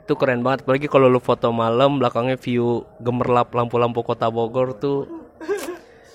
Itu 0.02 0.18
keren 0.18 0.42
banget 0.42 0.66
apalagi 0.66 0.90
kalau 0.90 1.10
lu 1.10 1.22
foto 1.22 1.50
malam 1.54 2.02
belakangnya 2.02 2.38
view 2.38 2.86
gemerlap 3.02 3.54
lampu-lampu 3.54 4.02
kota 4.02 4.30
Bogor 4.30 4.74
tuh 4.78 5.10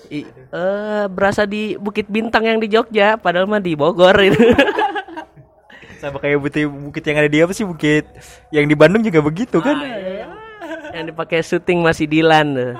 I, 0.07 0.23
eh, 0.23 1.05
berasa 1.11 1.43
di 1.43 1.75
Bukit 1.75 2.07
Bintang 2.07 2.47
yang 2.47 2.63
di 2.63 2.71
Jogja 2.71 3.19
padahal 3.19 3.47
mah 3.47 3.59
di 3.59 3.75
Bogor 3.75 4.15
itu. 4.23 4.39
Sama 5.99 6.21
kayak 6.21 6.37
bukit, 6.37 6.69
bukit 6.69 7.03
yang 7.09 7.17
ada 7.25 7.27
di 7.31 7.39
apa 7.41 7.51
sih 7.57 7.65
bukit 7.65 8.05
yang 8.53 8.69
di 8.69 8.77
Bandung 8.77 9.01
juga 9.01 9.17
begitu 9.17 9.57
kan? 9.57 9.81
yang 10.93 11.13
dipakai 11.13 11.41
syuting 11.45 11.81
masih 11.85 12.05
Dilan 12.09 12.47
tuh. 12.53 12.73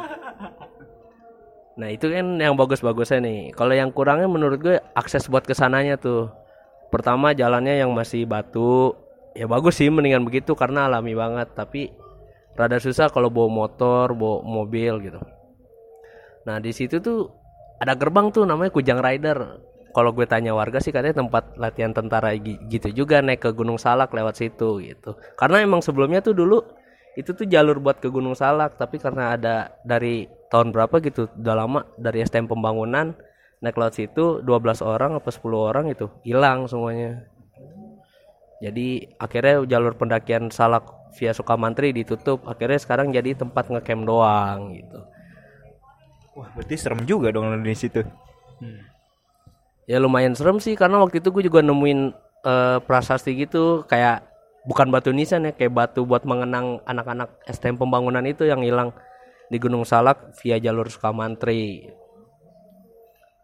Nah 1.77 1.93
itu 1.93 2.09
kan 2.09 2.41
yang 2.41 2.57
bagus-bagusnya 2.57 3.21
nih. 3.21 3.39
Kalau 3.53 3.73
yang 3.77 3.93
kurangnya 3.93 4.25
menurut 4.25 4.57
gue 4.57 4.75
akses 4.97 5.29
buat 5.29 5.45
ke 5.45 5.53
sananya 5.53 5.95
tuh. 6.01 6.33
Pertama 6.89 7.37
jalannya 7.37 7.77
yang 7.77 7.93
masih 7.93 8.25
batu, 8.25 8.97
ya 9.37 9.45
bagus 9.45 9.77
sih 9.77 9.93
mendingan 9.93 10.25
begitu 10.25 10.57
karena 10.57 10.89
alami 10.89 11.13
banget. 11.13 11.53
Tapi 11.53 11.93
rada 12.57 12.81
susah 12.81 13.13
kalau 13.13 13.29
bawa 13.29 13.49
motor, 13.53 14.17
bawa 14.17 14.41
mobil 14.41 15.05
gitu. 15.05 15.21
Nah 16.49 16.57
di 16.57 16.73
situ 16.73 16.97
tuh 16.97 17.29
ada 17.77 17.93
gerbang 17.93 18.33
tuh 18.33 18.49
namanya 18.49 18.73
Kujang 18.73 18.97
Rider. 18.97 19.61
Kalau 19.93 20.13
gue 20.13 20.25
tanya 20.29 20.53
warga 20.53 20.77
sih 20.77 20.93
katanya 20.93 21.25
tempat 21.25 21.57
latihan 21.57 21.89
tentara 21.89 22.33
gi- 22.37 22.61
gitu 22.69 22.89
juga 22.93 23.21
naik 23.21 23.41
ke 23.41 23.49
Gunung 23.53 23.81
Salak 23.81 24.13
lewat 24.13 24.37
situ 24.37 24.81
gitu. 24.81 25.17
Karena 25.37 25.61
emang 25.61 25.81
sebelumnya 25.81 26.21
tuh 26.21 26.37
dulu 26.37 26.61
itu 27.17 27.33
tuh 27.33 27.49
jalur 27.49 27.81
buat 27.81 27.97
ke 27.97 28.13
Gunung 28.13 28.37
Salak 28.37 28.77
tapi 28.77 29.01
karena 29.01 29.33
ada 29.33 29.73
dari 29.81 30.29
tahun 30.53 30.69
berapa 30.69 31.01
gitu 31.01 31.25
udah 31.33 31.55
lama 31.57 31.81
dari 31.97 32.21
STM 32.21 32.45
pembangunan 32.45 33.17
naik 33.57 33.73
lewat 33.73 33.97
situ 33.97 34.45
12 34.45 34.85
orang 34.85 35.17
apa 35.17 35.29
10 35.33 35.41
orang 35.57 35.85
itu 35.89 36.05
hilang 36.21 36.69
semuanya. 36.69 37.25
Jadi 38.61 39.17
akhirnya 39.17 39.65
jalur 39.65 39.97
pendakian 39.97 40.53
Salak 40.53 40.85
via 41.17 41.33
Sukamantri 41.33 41.89
ditutup. 41.89 42.45
Akhirnya 42.45 42.77
sekarang 42.77 43.09
jadi 43.09 43.33
tempat 43.33 43.69
ngecamp 43.69 44.05
doang 44.05 44.77
gitu. 44.77 44.99
Wah, 46.37 46.49
berarti 46.53 46.77
serem 46.77 47.01
juga 47.09 47.33
dong 47.33 47.49
di 47.65 47.73
situ. 47.73 48.05
Ya 49.89 49.97
lumayan 49.97 50.37
serem 50.37 50.61
sih 50.61 50.77
karena 50.77 51.01
waktu 51.01 51.17
itu 51.17 51.33
gue 51.33 51.49
juga 51.49 51.65
nemuin 51.65 52.13
eh, 52.45 52.77
prasasti 52.85 53.33
gitu 53.33 53.85
kayak 53.89 54.36
bukan 54.67 54.91
batu 54.91 55.15
nisan 55.15 55.47
ya 55.47 55.51
kayak 55.55 55.71
batu 55.71 56.03
buat 56.03 56.27
mengenang 56.27 56.83
anak-anak 56.83 57.39
STM 57.47 57.79
pembangunan 57.79 58.21
itu 58.27 58.43
yang 58.43 58.61
hilang 58.61 58.91
di 59.47 59.57
Gunung 59.63 59.87
Salak 59.87 60.35
via 60.43 60.59
jalur 60.59 60.91
Sukamantri. 60.91 61.87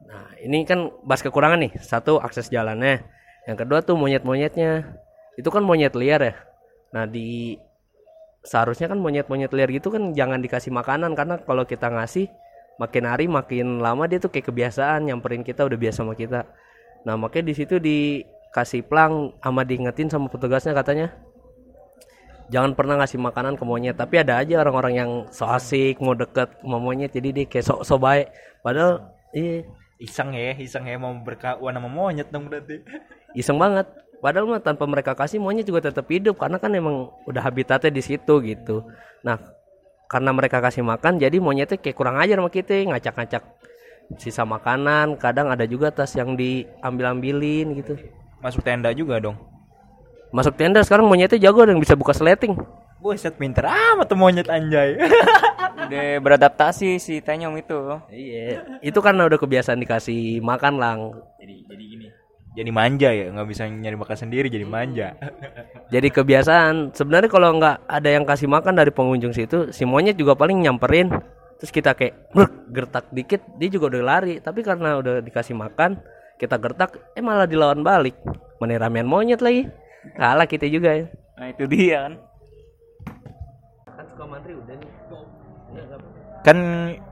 Nah 0.04 0.36
ini 0.44 0.68
kan 0.68 0.92
bahas 1.08 1.24
kekurangan 1.24 1.64
nih 1.64 1.80
satu 1.80 2.20
akses 2.20 2.52
jalannya, 2.52 3.08
yang 3.48 3.56
kedua 3.56 3.80
tuh 3.80 3.96
monyet-monyetnya 3.96 5.00
itu 5.40 5.48
kan 5.48 5.64
monyet 5.64 5.96
liar 5.96 6.20
ya. 6.20 6.36
Nah 6.92 7.08
di 7.08 7.56
seharusnya 8.44 8.92
kan 8.92 9.00
monyet-monyet 9.00 9.56
liar 9.56 9.72
gitu 9.72 9.88
kan 9.88 10.12
jangan 10.12 10.44
dikasih 10.44 10.76
makanan 10.76 11.16
karena 11.16 11.40
kalau 11.40 11.64
kita 11.64 11.88
ngasih 11.88 12.28
makin 12.76 13.04
hari 13.08 13.26
makin 13.32 13.80
lama 13.80 14.04
dia 14.06 14.20
tuh 14.20 14.28
kayak 14.28 14.52
kebiasaan 14.52 15.08
nyamperin 15.08 15.48
kita 15.48 15.64
udah 15.64 15.80
biasa 15.80 16.04
sama 16.04 16.14
kita 16.14 16.44
nah 17.08 17.16
makanya 17.16 17.52
di 17.52 17.56
situ 17.56 17.80
dikasih 18.54 18.86
plang 18.86 19.34
sama 19.42 19.66
diingetin 19.66 20.14
sama 20.14 20.30
petugasnya 20.30 20.78
katanya. 20.78 21.10
Jangan 22.54 22.78
pernah 22.78 23.02
ngasih 23.02 23.18
makanan 23.18 23.58
ke 23.58 23.66
monyet 23.66 23.98
tapi 23.98 24.22
ada 24.22 24.38
aja 24.38 24.62
orang-orang 24.62 24.94
yang 24.94 25.12
so 25.34 25.50
asik 25.50 25.98
mau 25.98 26.14
deket 26.14 26.62
sama 26.62 26.78
monyet 26.78 27.10
jadi 27.10 27.34
dia 27.34 27.50
kayak 27.50 27.66
so, 27.66 27.82
so 27.82 27.98
baik. 27.98 28.30
Padahal 28.62 29.10
iya. 29.34 29.66
Iseng 29.98 30.38
ya, 30.38 30.54
iseng 30.62 30.86
ya 30.86 31.02
mau 31.02 31.18
berkawan 31.18 31.74
sama 31.74 31.90
monyet 31.90 32.30
dong 32.30 32.46
berarti. 32.46 32.86
iseng 33.42 33.58
banget. 33.58 33.90
Padahal 34.22 34.46
mah 34.46 34.62
tanpa 34.62 34.86
mereka 34.86 35.18
kasih 35.18 35.42
monyet 35.42 35.66
juga 35.66 35.90
tetap 35.90 36.06
hidup 36.14 36.38
karena 36.38 36.62
kan 36.62 36.70
emang 36.78 37.10
udah 37.26 37.42
habitatnya 37.42 37.90
di 37.90 38.06
situ 38.06 38.38
gitu. 38.46 38.86
Nah 39.26 39.42
karena 40.06 40.30
mereka 40.30 40.62
kasih 40.62 40.86
makan 40.86 41.18
jadi 41.18 41.42
monyetnya 41.42 41.82
kayak 41.82 41.98
kurang 41.98 42.22
ajar 42.22 42.38
sama 42.38 42.54
kita 42.54 42.86
ngacak-ngacak 42.86 43.44
sisa 44.22 44.46
makanan. 44.46 45.18
Kadang 45.18 45.50
ada 45.50 45.66
juga 45.66 45.90
tas 45.90 46.14
yang 46.14 46.38
diambil 46.38 47.18
ambilin 47.18 47.82
gitu 47.82 47.98
Masuk 48.44 48.62
tenda 48.62 48.92
juga 48.92 49.24
dong. 49.24 49.40
masuk 50.34 50.58
tenda 50.58 50.82
sekarang 50.82 51.06
monyetnya 51.06 51.38
jago 51.38 51.62
dan 51.62 51.78
bisa 51.78 51.94
buka 51.94 52.10
sleting 52.10 52.58
Buset 53.04 53.36
pinter 53.36 53.68
amat 53.68 54.08
tuh 54.08 54.16
monyet 54.16 54.48
anjay. 54.48 54.96
Udah 55.84 56.24
beradaptasi 56.24 56.96
si 56.96 57.20
Tenyom 57.20 57.60
itu. 57.60 57.76
iya 58.08 58.64
itu 58.80 58.96
karena 59.04 59.28
udah 59.28 59.36
kebiasaan 59.36 59.84
dikasih 59.84 60.40
makan 60.40 60.80
lang 60.80 61.12
jadi 61.36 61.56
jadi 61.68 61.84
gini. 61.84 62.08
Jadi 62.54 62.70
manja 62.70 63.10
ya, 63.10 63.34
nggak 63.34 63.50
bisa 63.50 63.66
nyari 63.66 63.98
makan 63.98 64.18
sendiri 64.18 64.48
jadi 64.48 64.64
manja. 64.64 65.20
jadi 65.94 66.08
kebiasaan 66.08 66.96
sebenarnya 66.96 67.28
kalau 67.28 67.60
nggak 67.60 67.84
ada 67.84 68.10
yang 68.10 68.24
kasih 68.24 68.48
makan 68.48 68.80
dari 68.80 68.96
pengunjung 68.96 69.36
situ 69.36 69.76
si 69.76 69.84
monyet 69.84 70.16
juga 70.16 70.40
paling 70.40 70.64
nyamperin 70.64 71.12
terus 71.60 71.72
kita 71.72 71.92
kayak 71.96 72.32
gertak 72.72 73.08
dikit 73.12 73.40
dia 73.60 73.68
juga 73.68 73.92
udah 73.96 74.04
lari 74.04 74.40
tapi 74.40 74.64
karena 74.64 75.00
udah 75.00 75.20
dikasih 75.24 75.56
makan 75.56 75.96
kita 76.44 76.60
gertak 76.60 77.00
eh 77.16 77.24
malah 77.24 77.48
dilawan 77.48 77.80
balik 77.80 78.20
mana 78.60 78.92
monyet 79.08 79.40
lagi 79.40 79.72
kalah 80.20 80.44
kita 80.44 80.68
juga 80.68 80.92
ya 81.00 81.08
Nah 81.34 81.50
itu 81.50 81.66
dia 81.66 82.08
kan. 82.08 82.14
kan 83.98 84.06
suka 84.06 84.24
mantri 84.30 84.54
udah 84.54 84.76
nih 84.78 84.92
Kan 86.44 86.58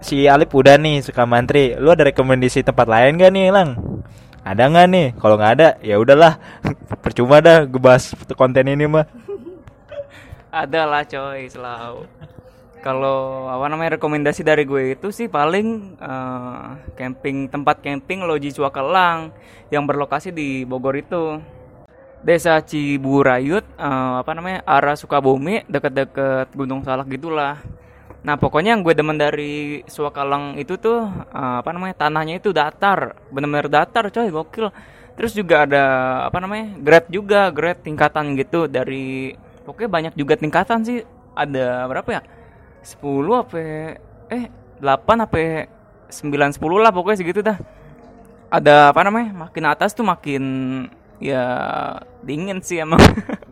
si 0.04 0.28
Alip 0.28 0.52
udah 0.52 0.76
nih 0.76 1.00
suka 1.00 1.24
mantri. 1.24 1.72
Lu 1.80 1.96
ada 1.96 2.04
rekomendasi 2.04 2.68
tempat 2.68 2.84
lain 2.84 3.16
gak 3.16 3.32
nih, 3.32 3.48
Lang? 3.48 3.80
Ada 4.44 4.68
nggak 4.68 4.88
nih? 4.92 5.08
Kalau 5.16 5.40
nggak 5.40 5.54
ada, 5.56 5.70
ya 5.80 5.96
udahlah. 5.96 6.36
Percuma 7.04 7.40
dah 7.40 7.64
gue 7.64 7.80
bahas 7.80 8.12
konten 8.36 8.68
ini 8.68 8.88
mah. 8.92 9.08
Ada 10.52 10.84
lah 10.84 11.04
coy 11.08 11.48
selalu. 11.48 12.04
Kalau 12.82 13.46
apa 13.46 13.70
namanya 13.70 14.02
rekomendasi 14.02 14.42
dari 14.42 14.66
gue 14.66 14.98
itu 14.98 15.14
sih 15.14 15.30
paling 15.30 15.94
eh, 16.02 16.68
camping 16.98 17.46
tempat 17.46 17.78
camping 17.78 18.26
Loji 18.26 18.50
Cuakelang 18.58 19.30
yang 19.70 19.86
berlokasi 19.86 20.34
di 20.34 20.66
Bogor 20.66 20.98
itu. 20.98 21.38
Desa 22.26 22.58
Ciburayut 22.66 23.62
eh, 23.78 24.14
apa 24.18 24.34
namanya 24.34 24.66
arah 24.66 24.98
Sukabumi 24.98 25.62
deket-deket 25.70 26.58
Gunung 26.58 26.82
Salak 26.82 27.06
gitulah. 27.14 27.62
Nah 28.26 28.38
pokoknya 28.42 28.74
yang 28.74 28.82
gue 28.82 28.98
demen 28.98 29.18
dari 29.18 29.86
Suakalang 29.86 30.58
itu 30.58 30.74
tuh 30.82 31.06
eh, 31.30 31.56
apa 31.62 31.70
namanya 31.70 32.10
tanahnya 32.10 32.42
itu 32.42 32.50
datar, 32.50 33.14
bener-bener 33.30 33.70
datar 33.70 34.10
coy 34.10 34.34
gokil. 34.34 34.74
Terus 35.14 35.38
juga 35.38 35.70
ada 35.70 35.86
apa 36.26 36.42
namanya 36.42 36.82
grade 36.82 37.14
juga 37.14 37.54
grade 37.54 37.86
tingkatan 37.86 38.34
gitu 38.42 38.66
dari 38.66 39.38
pokoknya 39.70 39.90
banyak 39.94 40.14
juga 40.18 40.34
tingkatan 40.34 40.82
sih 40.82 41.06
ada 41.38 41.86
berapa 41.86 42.10
ya 42.10 42.41
10 42.82 43.42
apa 43.42 43.58
eh 44.30 44.46
8 44.82 45.26
apa 45.26 45.38
9 46.10 46.58
10 46.58 46.84
lah 46.84 46.92
pokoknya 46.92 47.18
segitu 47.22 47.42
dah 47.46 47.58
ada 48.52 48.92
apa 48.92 49.02
namanya 49.08 49.48
makin 49.48 49.64
atas 49.70 49.96
tuh 49.96 50.04
makin 50.04 50.44
ya 51.22 51.46
dingin 52.26 52.60
sih 52.60 52.84
emang 52.84 53.00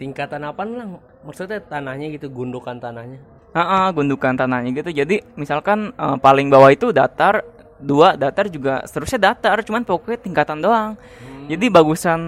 tingkatan 0.00 0.42
apa 0.44 0.62
lang? 0.66 0.98
Maksudnya 1.24 1.62
tanahnya 1.62 2.10
gitu, 2.14 2.28
gundukan 2.28 2.76
tanahnya. 2.76 3.18
Ah, 3.54 3.62
ah, 3.62 3.88
gundukan 3.94 4.34
tanahnya 4.34 4.74
gitu. 4.74 4.90
Jadi 4.90 5.22
misalkan 5.38 5.94
eh, 5.94 6.16
paling 6.18 6.50
bawah 6.50 6.70
itu 6.74 6.90
datar, 6.90 7.46
dua 7.78 8.18
datar 8.18 8.50
juga 8.50 8.82
seterusnya 8.84 9.32
datar, 9.32 9.62
cuman 9.62 9.86
pokoknya 9.86 10.18
tingkatan 10.20 10.58
doang. 10.58 10.98
Jadi 11.44 11.68
bagusan 11.68 12.20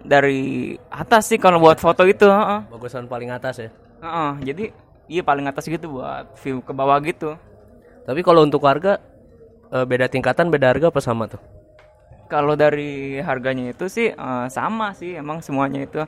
dari 0.00 0.72
atas 0.88 1.28
sih 1.28 1.38
kalau 1.38 1.60
buat 1.60 1.78
foto 1.78 2.02
itu. 2.08 2.26
ah, 2.26 2.58
ah. 2.58 2.60
Bagusan 2.68 3.06
paling 3.06 3.30
atas 3.30 3.62
ya. 3.62 3.70
Ah, 4.02 4.08
ah. 4.08 4.32
Jadi 4.42 4.72
iya 5.08 5.22
paling 5.24 5.46
atas 5.48 5.68
gitu 5.68 6.00
buat 6.00 6.32
view 6.40 6.60
ke 6.64 6.72
bawah 6.72 6.98
gitu. 7.04 7.36
Tapi 8.04 8.20
kalau 8.20 8.44
untuk 8.44 8.64
harga 8.64 9.00
eh, 9.72 9.84
beda 9.84 10.08
tingkatan 10.08 10.52
beda 10.52 10.76
harga 10.76 10.92
apa 10.92 11.00
sama 11.00 11.24
tuh? 11.28 11.40
Kalau 12.28 12.56
dari 12.56 13.20
harganya 13.20 13.72
itu 13.72 13.88
sih 13.88 14.12
eh, 14.12 14.46
sama 14.48 14.92
sih 14.96 15.16
emang 15.16 15.40
semuanya 15.40 15.84
itu. 15.84 16.04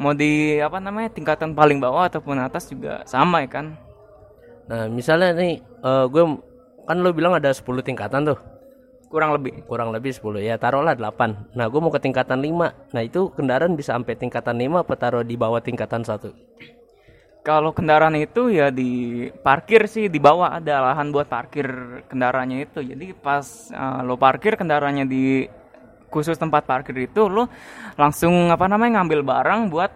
Mau 0.00 0.16
di 0.16 0.58
apa 0.58 0.82
namanya 0.82 1.12
tingkatan 1.12 1.54
paling 1.54 1.78
bawah 1.78 2.10
ataupun 2.10 2.40
atas 2.42 2.66
juga 2.70 3.06
sama 3.06 3.44
ya 3.46 3.48
kan. 3.50 3.66
Nah, 4.66 4.86
misalnya 4.90 5.34
nih 5.34 5.62
eh, 5.62 6.04
gue 6.10 6.24
kan 6.82 6.98
lo 6.98 7.10
bilang 7.14 7.34
ada 7.38 7.50
10 7.50 7.62
tingkatan 7.82 8.26
tuh. 8.26 8.38
Kurang 9.12 9.36
lebih. 9.36 9.60
Kurang 9.68 9.92
lebih 9.92 10.16
10 10.16 10.40
ya, 10.40 10.56
taruhlah 10.56 10.96
8. 10.96 11.52
Nah, 11.52 11.68
gue 11.68 11.80
mau 11.84 11.92
ke 11.92 12.00
tingkatan 12.00 12.40
5. 12.40 12.96
Nah, 12.96 13.02
itu 13.04 13.28
kendaraan 13.36 13.76
bisa 13.76 13.92
sampai 13.92 14.16
tingkatan 14.16 14.56
5 14.56 14.80
apa 14.88 14.94
taruh 14.96 15.20
di 15.20 15.36
bawah 15.36 15.60
tingkatan 15.60 16.00
1? 16.00 16.32
Kalau 17.42 17.74
kendaraan 17.74 18.14
itu 18.14 18.54
ya 18.54 18.70
di 18.70 19.26
parkir 19.42 19.90
sih 19.90 20.06
di 20.06 20.22
bawah 20.22 20.62
ada 20.62 20.78
lahan 20.78 21.10
buat 21.10 21.26
parkir 21.26 21.66
kendaraannya 22.06 22.70
itu. 22.70 22.86
Jadi 22.86 23.18
pas 23.18 23.42
eh, 23.74 24.00
lo 24.06 24.14
parkir 24.14 24.54
kendaraannya 24.54 25.04
di 25.10 25.50
khusus 26.06 26.38
tempat 26.38 26.62
parkir 26.62 26.94
itu 27.02 27.26
lo 27.26 27.50
langsung 27.98 28.52
apa 28.54 28.70
namanya 28.70 29.02
ngambil 29.02 29.26
barang 29.26 29.60
buat 29.74 29.90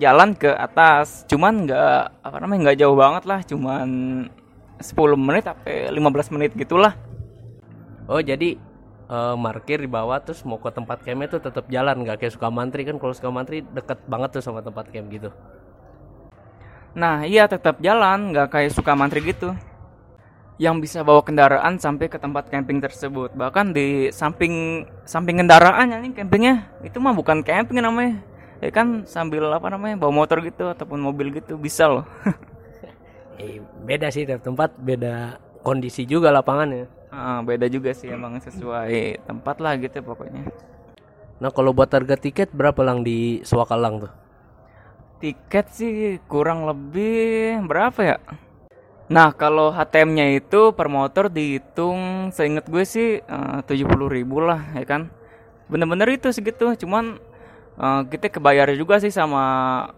jalan 0.00 0.32
ke 0.32 0.48
atas. 0.48 1.28
Cuman 1.28 1.68
nggak 1.68 2.24
apa 2.24 2.36
namanya 2.40 2.72
nggak 2.72 2.78
jauh 2.80 2.96
banget 2.96 3.24
lah, 3.28 3.40
cuman 3.44 3.88
10 4.80 5.18
menit 5.20 5.44
sampai 5.44 5.92
15 5.92 6.34
menit 6.40 6.50
gitulah. 6.56 6.96
Oh, 8.08 8.24
jadi 8.24 8.56
eh, 9.12 9.34
parkir 9.36 9.84
di 9.84 9.90
bawah 9.92 10.24
terus 10.24 10.40
mau 10.48 10.56
ke 10.56 10.72
tempat 10.72 11.04
campnya 11.04 11.36
tuh 11.36 11.44
tetap 11.44 11.68
jalan 11.68 12.00
nggak 12.00 12.24
kayak 12.24 12.32
Sukamantri 12.32 12.88
kan 12.88 12.96
kalau 12.96 13.12
Sukamantri 13.12 13.60
deket 13.60 14.00
banget 14.08 14.40
tuh 14.40 14.42
sama 14.44 14.64
tempat 14.64 14.88
camp 14.88 15.12
gitu. 15.12 15.28
Nah, 16.98 17.22
iya 17.22 17.46
tetap 17.46 17.78
jalan, 17.78 18.34
nggak 18.34 18.50
kayak 18.50 18.74
Sukamantri 18.74 19.22
gitu. 19.22 19.54
Yang 20.58 20.90
bisa 20.90 20.98
bawa 21.06 21.22
kendaraan 21.22 21.78
sampai 21.78 22.10
ke 22.10 22.18
tempat 22.18 22.50
camping 22.50 22.82
tersebut. 22.82 23.30
Bahkan 23.38 23.70
di 23.70 24.10
samping 24.10 24.82
samping 25.06 25.38
kendaraan 25.38 25.94
nih 25.94 26.10
campingnya 26.18 26.66
itu 26.82 26.98
mah 26.98 27.14
bukan 27.14 27.46
camping 27.46 27.78
namanya. 27.78 28.18
Ya 28.58 28.74
kan 28.74 29.06
sambil 29.06 29.46
apa 29.54 29.70
namanya 29.70 29.94
bawa 29.94 30.10
motor 30.10 30.42
gitu 30.42 30.66
ataupun 30.66 30.98
mobil 30.98 31.30
gitu 31.38 31.54
bisa 31.54 31.86
loh. 31.86 32.06
Eh, 33.38 33.62
beda 33.86 34.10
sih 34.10 34.26
tiap 34.26 34.42
tempat 34.42 34.74
beda 34.74 35.38
kondisi 35.62 36.02
juga 36.02 36.34
lapangannya. 36.34 36.90
Ah, 37.14 37.38
beda 37.38 37.70
juga 37.70 37.94
sih 37.94 38.10
emang 38.10 38.42
sesuai 38.42 39.22
tempat 39.30 39.62
lah 39.62 39.78
gitu 39.78 40.02
pokoknya. 40.02 40.42
Nah, 41.38 41.54
kalau 41.54 41.70
buat 41.70 41.86
harga 41.86 42.18
tiket 42.18 42.50
berapa 42.50 42.82
lang 42.82 43.06
di 43.06 43.38
Swakalang 43.46 44.02
tuh? 44.02 44.12
Tiket 45.18 45.66
sih 45.74 46.22
kurang 46.30 46.62
lebih 46.62 47.58
berapa 47.66 48.00
ya? 48.06 48.16
Nah, 49.10 49.34
kalau 49.34 49.74
HTM-nya 49.74 50.38
itu 50.38 50.70
per 50.70 50.86
motor 50.86 51.26
dihitung 51.26 52.30
seingat 52.30 52.70
gue 52.70 52.86
sih 52.86 53.18
tujuh 53.66 53.86
puluh 53.90 54.06
ribu 54.06 54.38
lah, 54.38 54.62
ya 54.78 54.86
kan? 54.86 55.10
Bener-bener 55.66 56.14
itu 56.14 56.30
segitu, 56.30 56.70
cuman 56.86 57.18
eh, 57.82 58.02
kita 58.14 58.30
kebayar 58.30 58.70
juga 58.78 59.02
sih 59.02 59.10
sama 59.10 59.42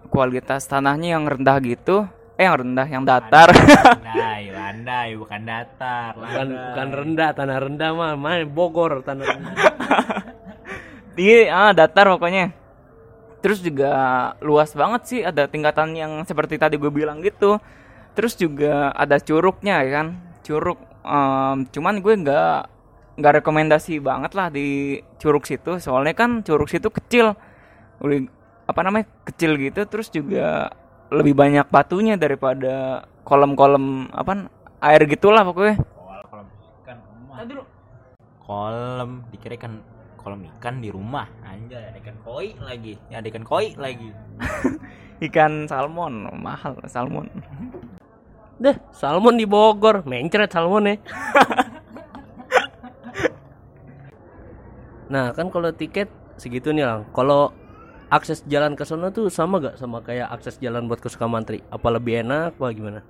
kualitas 0.09 0.65
tanahnya 0.65 1.21
yang 1.21 1.28
rendah 1.28 1.59
gitu. 1.69 2.09
Eh, 2.41 2.49
yang 2.49 2.56
rendah, 2.65 2.89
yang 2.89 3.04
datar. 3.04 3.52
Landai, 4.00 4.49
landai 4.49 5.09
bukan 5.21 5.41
datar. 5.45 6.17
Bukan 6.17 6.49
bukan 6.49 6.89
rendah, 6.97 7.30
tanah 7.37 7.59
rendah 7.61 7.91
mah, 7.93 8.17
mah 8.17 8.41
Bogor 8.49 9.04
tanah 9.04 9.26
rendah. 9.28 9.54
Di 11.13 11.45
ah, 11.52 11.76
datar 11.76 12.09
pokoknya. 12.09 12.60
Terus 13.41 13.65
juga 13.65 13.93
luas 14.45 14.73
banget 14.76 15.03
sih, 15.09 15.21
ada 15.25 15.49
tingkatan 15.49 15.97
yang 15.97 16.13
seperti 16.29 16.61
tadi 16.61 16.76
gue 16.76 16.93
bilang 16.93 17.25
gitu. 17.25 17.57
Terus 18.13 18.37
juga 18.37 18.93
ada 18.93 19.17
curugnya 19.17 19.81
ya 19.81 19.91
kan, 20.03 20.07
curug. 20.45 20.76
Em, 21.00 21.65
cuman 21.73 22.05
gue 22.05 22.15
nggak 22.21 22.59
nggak 23.17 23.35
rekomendasi 23.41 24.00
banget 24.00 24.33
lah 24.37 24.53
di 24.53 25.00
curug 25.17 25.45
situ, 25.49 25.81
soalnya 25.81 26.13
kan 26.13 26.45
curug 26.45 26.69
situ 26.69 26.89
kecil, 26.93 27.33
Udah, 28.00 28.29
apa 28.69 28.81
namanya 28.85 29.09
kecil 29.25 29.57
gitu. 29.57 29.85
Terus 29.89 30.13
juga 30.13 30.73
lebih 31.09 31.33
banyak 31.33 31.67
batunya 31.73 32.21
daripada 32.21 33.05
kolam-kolam 33.25 34.13
apa 34.13 34.49
air 34.85 35.03
gitulah 35.09 35.45
pokoknya. 35.49 35.76
Kolam 35.81 36.47
ikan 36.85 36.99
rumah. 37.05 37.67
Kolam 38.45 39.11
dikira 39.33 39.55
ikan 39.57 39.81
kolam 40.30 40.47
ikan 40.47 40.78
di 40.78 40.95
rumah. 40.95 41.26
Anjay, 41.43 41.90
ada 41.90 41.99
ikan 41.99 42.14
koi 42.23 42.54
lagi. 42.62 42.95
Ya, 43.10 43.19
ada 43.19 43.26
ikan 43.34 43.43
koi 43.43 43.75
lagi. 43.75 44.14
Ikan 45.26 45.66
salmon 45.66 46.30
mahal 46.38 46.78
salmon. 46.86 47.26
Deh, 48.62 48.78
salmon 48.95 49.34
di 49.34 49.45
Bogor, 49.45 50.06
mencret 50.06 50.54
salmon 50.54 50.86
ya. 50.86 50.95
nah, 55.12 55.34
kan 55.34 55.50
kalau 55.50 55.75
tiket 55.75 56.06
segitu 56.38 56.71
nih 56.71 56.86
lang. 56.86 57.10
Kalau 57.10 57.50
akses 58.06 58.47
jalan 58.47 58.78
ke 58.78 58.86
sana 58.86 59.10
tuh 59.10 59.26
sama 59.34 59.58
gak 59.58 59.76
sama 59.82 59.99
kayak 60.00 60.30
akses 60.30 60.62
jalan 60.62 60.86
buat 60.86 61.02
ke 61.02 61.10
Sukamantri? 61.10 61.60
Apa 61.75 61.90
lebih 61.90 62.23
enak 62.23 62.54
apa 62.54 62.71
gimana? 62.71 63.02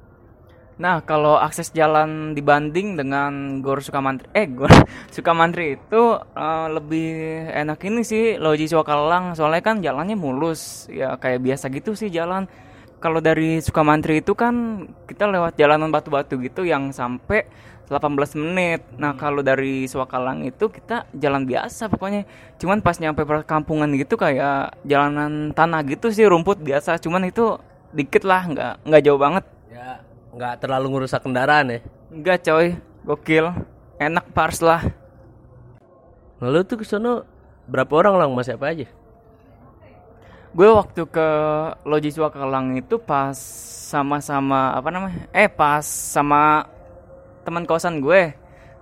Nah, 0.81 1.05
kalau 1.05 1.37
akses 1.37 1.77
jalan 1.77 2.33
dibanding 2.33 2.97
dengan 2.97 3.61
Gor 3.61 3.85
Sukamantri, 3.85 4.33
eh 4.33 4.49
Gor 4.49 4.73
Sukamantri 5.15 5.77
itu 5.77 6.03
eh, 6.17 6.69
lebih 6.73 7.11
enak 7.53 7.85
ini 7.85 8.01
sih 8.01 8.41
Loji 8.41 8.65
Swakalang, 8.65 9.37
soalnya 9.37 9.61
kan 9.61 9.85
jalannya 9.85 10.17
mulus, 10.17 10.89
ya 10.89 11.21
kayak 11.21 11.45
biasa 11.45 11.69
gitu 11.69 11.93
sih 11.93 12.09
jalan. 12.09 12.49
Kalau 12.97 13.21
dari 13.21 13.61
Sukamantri 13.61 14.25
itu 14.25 14.33
kan 14.33 14.85
kita 15.05 15.29
lewat 15.29 15.61
jalanan 15.61 15.93
batu-batu 15.93 16.41
gitu 16.41 16.65
yang 16.65 16.97
sampai 16.97 17.45
18 17.93 18.41
menit. 18.41 18.81
Nah, 18.97 19.13
kalau 19.21 19.45
dari 19.45 19.85
Swakalang 19.85 20.49
itu 20.49 20.73
kita 20.73 21.05
jalan 21.13 21.45
biasa 21.45 21.93
pokoknya. 21.93 22.25
Cuman 22.57 22.81
pas 22.81 22.97
nyampe 22.97 23.29
perkampungan 23.29 23.93
gitu 24.01 24.17
kayak 24.17 24.81
jalanan 24.89 25.53
tanah 25.53 25.85
gitu 25.85 26.09
sih 26.09 26.25
rumput 26.25 26.65
biasa, 26.65 26.97
cuman 27.05 27.29
itu 27.29 27.61
dikit 27.93 28.25
lah, 28.25 28.49
nggak 28.49 28.73
nggak 28.89 29.03
jauh 29.05 29.21
banget. 29.21 29.45
Nggak 30.31 30.63
terlalu 30.63 30.87
ngerusak 30.95 31.27
kendaraan 31.27 31.75
ya. 31.75 31.79
Enggak 32.11 32.39
coy, 32.47 32.67
gokil. 33.03 33.47
Enak 34.01 34.31
pars 34.33 34.63
lah. 34.63 34.87
Lalu 36.41 36.65
tuh 36.65 36.81
ke 36.81 36.85
sana 36.89 37.27
berapa 37.69 37.93
orang 38.01 38.17
lang 38.17 38.31
mas 38.33 38.49
siapa 38.49 38.73
aja? 38.73 38.89
Gue 40.51 40.67
waktu 40.67 41.07
ke 41.07 41.29
Loji 41.87 42.11
Swakalang 42.11 42.75
itu 42.75 42.99
pas 42.99 43.37
sama-sama 43.91 44.75
apa 44.75 44.89
namanya? 44.91 45.29
Eh 45.31 45.47
pas 45.47 45.85
sama 45.87 46.67
teman 47.47 47.69
kosan 47.69 48.03
gue. 48.03 48.35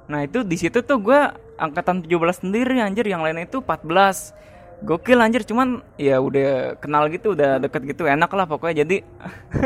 Nah 0.09 0.25
itu 0.25 0.41
di 0.47 0.57
situ 0.57 0.81
tuh 0.81 0.97
gue 1.01 1.21
angkatan 1.59 2.07
17 2.07 2.47
sendiri 2.47 2.81
anjir, 2.81 3.05
yang 3.05 3.21
lain 3.21 3.45
itu 3.45 3.61
14. 3.61 4.33
Gokil 4.79 5.19
anjir, 5.19 5.43
cuman 5.43 5.83
ya 5.99 6.23
udah 6.23 6.79
kenal 6.79 7.11
gitu, 7.11 7.35
udah 7.35 7.59
deket 7.59 7.83
gitu, 7.83 8.07
enak 8.07 8.31
lah 8.31 8.47
pokoknya. 8.47 8.87
Jadi 8.87 9.03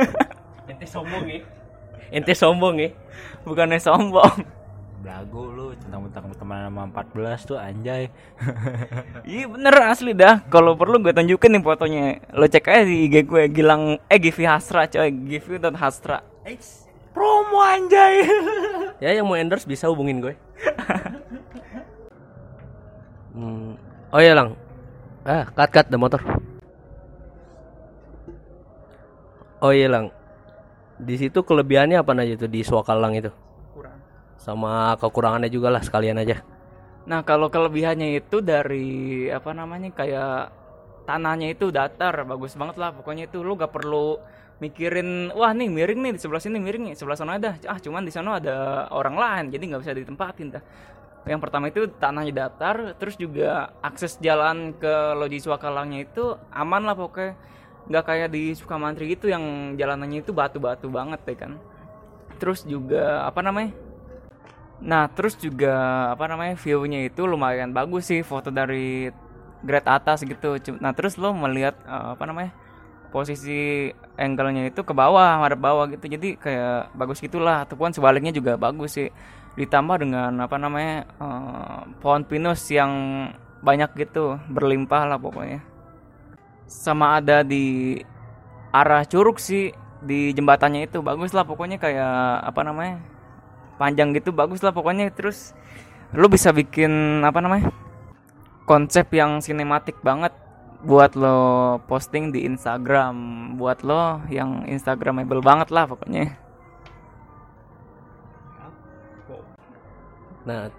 Ente 0.73 0.87
sombong 0.89 1.29
ya. 1.29 1.62
Ente 2.13 2.37
sombong 2.37 2.77
ya. 2.77 2.91
bukannya 3.49 3.81
sombong. 3.81 4.45
Blago 5.03 5.51
lu 5.51 5.67
tentang-tentang 5.81 6.31
teman 6.39 6.69
sama 6.69 6.83
14 6.93 7.49
tuh 7.49 7.59
anjay. 7.59 8.07
Iya 9.27 9.49
bener 9.49 9.75
asli 9.91 10.13
dah. 10.15 10.45
Kalau 10.47 10.77
perlu 10.77 11.01
gue 11.01 11.11
tunjukin 11.11 11.57
nih 11.57 11.63
fotonya. 11.65 12.21
Lo 12.37 12.47
cek 12.47 12.69
aja 12.69 12.85
di 12.87 13.09
IG 13.09 13.27
gue 13.27 13.49
Gilang 13.51 13.99
eh 14.07 14.19
Givi 14.21 14.45
Hasra 14.47 14.87
coy. 14.87 15.11
Givi 15.11 15.57
dan 15.59 15.75
Hasra. 15.75 16.21
Promo 17.17 17.65
anjay. 17.65 18.23
Ya 19.03 19.19
yang 19.19 19.27
mau 19.27 19.35
endorse 19.35 19.67
bisa 19.67 19.89
hubungin 19.89 20.21
gue. 20.21 20.35
Hmm. 23.33 23.81
Oh 24.13 24.21
iya 24.21 24.37
lang. 24.37 24.61
Ah, 25.25 25.49
cut 25.57 25.73
cut 25.73 25.89
the 25.89 25.97
motor. 25.97 26.21
Oh 29.65 29.73
iya 29.73 29.89
lang. 29.89 30.13
Di 31.03 31.19
situ 31.19 31.43
kelebihannya 31.43 31.99
apa 31.99 32.15
aja 32.15 32.39
tuh 32.39 32.51
di 32.51 32.63
Swakalang 32.63 33.19
itu? 33.19 33.35
Kurang. 33.75 33.99
Sama 34.39 34.95
kekurangannya 34.97 35.51
juga 35.51 35.75
lah 35.75 35.83
sekalian 35.83 36.23
aja. 36.23 36.47
Nah 37.11 37.27
kalau 37.27 37.51
kelebihannya 37.51 38.23
itu 38.23 38.39
dari 38.39 39.27
apa 39.27 39.51
namanya 39.51 39.91
kayak 39.91 40.63
tanahnya 41.03 41.51
itu 41.51 41.75
datar 41.75 42.15
bagus 42.23 42.55
banget 42.55 42.79
lah 42.79 42.95
pokoknya 42.95 43.27
itu 43.27 43.43
lu 43.43 43.59
gak 43.59 43.75
perlu 43.75 44.23
mikirin 44.63 45.35
wah 45.35 45.51
nih 45.51 45.67
miring 45.67 45.99
nih 45.99 46.13
di 46.15 46.21
sebelah 46.23 46.39
sini 46.39 46.63
miring 46.63 46.87
nih 46.87 46.95
sebelah 46.95 47.19
sana 47.19 47.35
ada 47.35 47.59
ah 47.67 47.79
cuman 47.83 48.07
di 48.07 48.15
sana 48.15 48.39
ada 48.39 48.87
orang 48.95 49.19
lain 49.19 49.45
jadi 49.51 49.75
nggak 49.75 49.83
bisa 49.83 49.93
ditempatin 49.99 50.55
dah 50.55 50.63
yang 51.27 51.43
pertama 51.43 51.67
itu 51.67 51.91
tanahnya 51.99 52.47
datar 52.47 52.95
terus 52.95 53.19
juga 53.19 53.75
akses 53.83 54.23
jalan 54.23 54.75
ke 54.79 55.19
loji 55.19 55.43
Swakalangnya 55.43 56.07
itu 56.07 56.39
aman 56.55 56.87
lah 56.87 56.95
pokoknya 56.95 57.35
nggak 57.91 58.05
kayak 58.07 58.29
di 58.31 58.55
Sukamantri 58.55 59.11
gitu 59.15 59.27
yang 59.27 59.75
jalanannya 59.75 60.23
itu 60.23 60.31
batu-batu 60.31 60.87
banget 60.87 61.21
ya 61.27 61.37
kan. 61.47 61.53
Terus 62.39 62.63
juga 62.67 63.27
apa 63.27 63.43
namanya? 63.43 63.75
Nah 64.83 65.07
terus 65.11 65.39
juga 65.39 66.11
apa 66.15 66.27
namanya 66.27 66.59
view-nya 66.59 67.07
itu 67.07 67.23
lumayan 67.27 67.71
bagus 67.71 68.11
sih 68.11 68.23
foto 68.27 68.51
dari 68.51 69.11
grade 69.63 69.89
atas 69.89 70.27
gitu. 70.27 70.59
Nah 70.83 70.91
terus 70.95 71.19
lo 71.19 71.35
melihat 71.35 71.79
eh, 71.87 72.09
apa 72.15 72.25
namanya 72.27 72.53
posisi 73.13 73.93
angle-nya 74.17 74.73
itu 74.73 74.83
ke 74.83 74.95
bawah 74.95 75.39
madep 75.43 75.61
bawah 75.63 75.87
gitu. 75.91 76.07
Jadi 76.11 76.39
kayak 76.39 76.95
bagus 76.95 77.23
gitulah. 77.23 77.67
Ataupun 77.67 77.95
sebaliknya 77.95 78.35
juga 78.35 78.59
bagus 78.59 78.99
sih. 78.99 79.11
Ditambah 79.55 80.03
dengan 80.03 80.33
apa 80.43 80.57
namanya 80.59 81.07
eh, 81.19 81.81
pohon 82.03 82.23
pinus 82.27 82.67
yang 82.71 82.91
banyak 83.63 83.95
gitu 83.95 84.43
berlimpah 84.51 85.07
lah 85.07 85.23
pokoknya 85.23 85.72
sama 86.73 87.21
ada 87.21 87.45
di 87.45 88.01
arah 88.73 89.05
curug 89.05 89.37
sih 89.37 89.77
di 90.01 90.33
jembatannya 90.33 90.89
itu 90.89 91.05
bagus 91.05 91.37
lah 91.37 91.45
pokoknya 91.45 91.77
kayak 91.77 92.49
apa 92.49 92.61
namanya 92.65 93.05
panjang 93.77 94.17
gitu 94.17 94.33
bagus 94.33 94.65
lah 94.65 94.73
pokoknya 94.73 95.13
terus 95.13 95.53
lu 96.17 96.27
bisa 96.33 96.51
bikin 96.51 97.21
apa 97.21 97.39
namanya 97.45 97.69
konsep 98.65 99.13
yang 99.13 99.45
sinematik 99.45 100.01
banget 100.01 100.33
buat 100.83 101.15
lo 101.15 101.79
posting 101.87 102.35
di 102.35 102.49
Instagram 102.49 103.15
buat 103.61 103.85
lo 103.87 104.25
yang 104.33 104.65
Instagramable 104.67 105.45
banget 105.45 105.69
lah 105.71 105.85
pokoknya 105.87 106.41
Nah, 110.43 110.75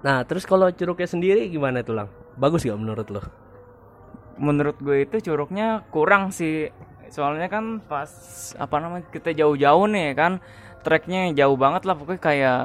nah 0.00 0.24
terus 0.24 0.48
kalau 0.48 0.72
curugnya 0.72 1.04
sendiri 1.04 1.44
gimana 1.52 1.84
tuh 1.84 1.92
lang? 1.92 2.08
Bagus 2.40 2.64
gak 2.64 2.80
menurut 2.80 3.04
lo? 3.12 3.20
Menurut 4.36 4.76
gue 4.80 5.04
itu 5.08 5.32
curugnya 5.32 5.84
kurang 5.90 6.32
sih. 6.32 6.68
Soalnya 7.08 7.46
kan 7.46 7.80
pas 7.84 8.10
apa 8.58 8.76
namanya 8.82 9.06
kita 9.08 9.32
jauh-jauh 9.32 9.86
nih 9.88 10.12
kan 10.18 10.42
treknya 10.82 11.30
jauh 11.34 11.58
banget 11.58 11.86
lah 11.86 11.94
pokoknya 11.98 12.22
kayak 12.22 12.62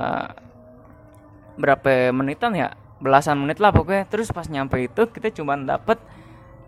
berapa 1.57 2.09
menitan 2.13 2.53
ya 2.57 2.73
belasan 3.01 3.41
menit 3.41 3.61
lah 3.61 3.73
pokoknya. 3.73 4.09
Terus 4.09 4.29
pas 4.33 4.45
nyampe 4.49 4.81
itu 4.81 5.07
kita 5.09 5.31
cuman 5.41 5.65
dapet 5.69 6.01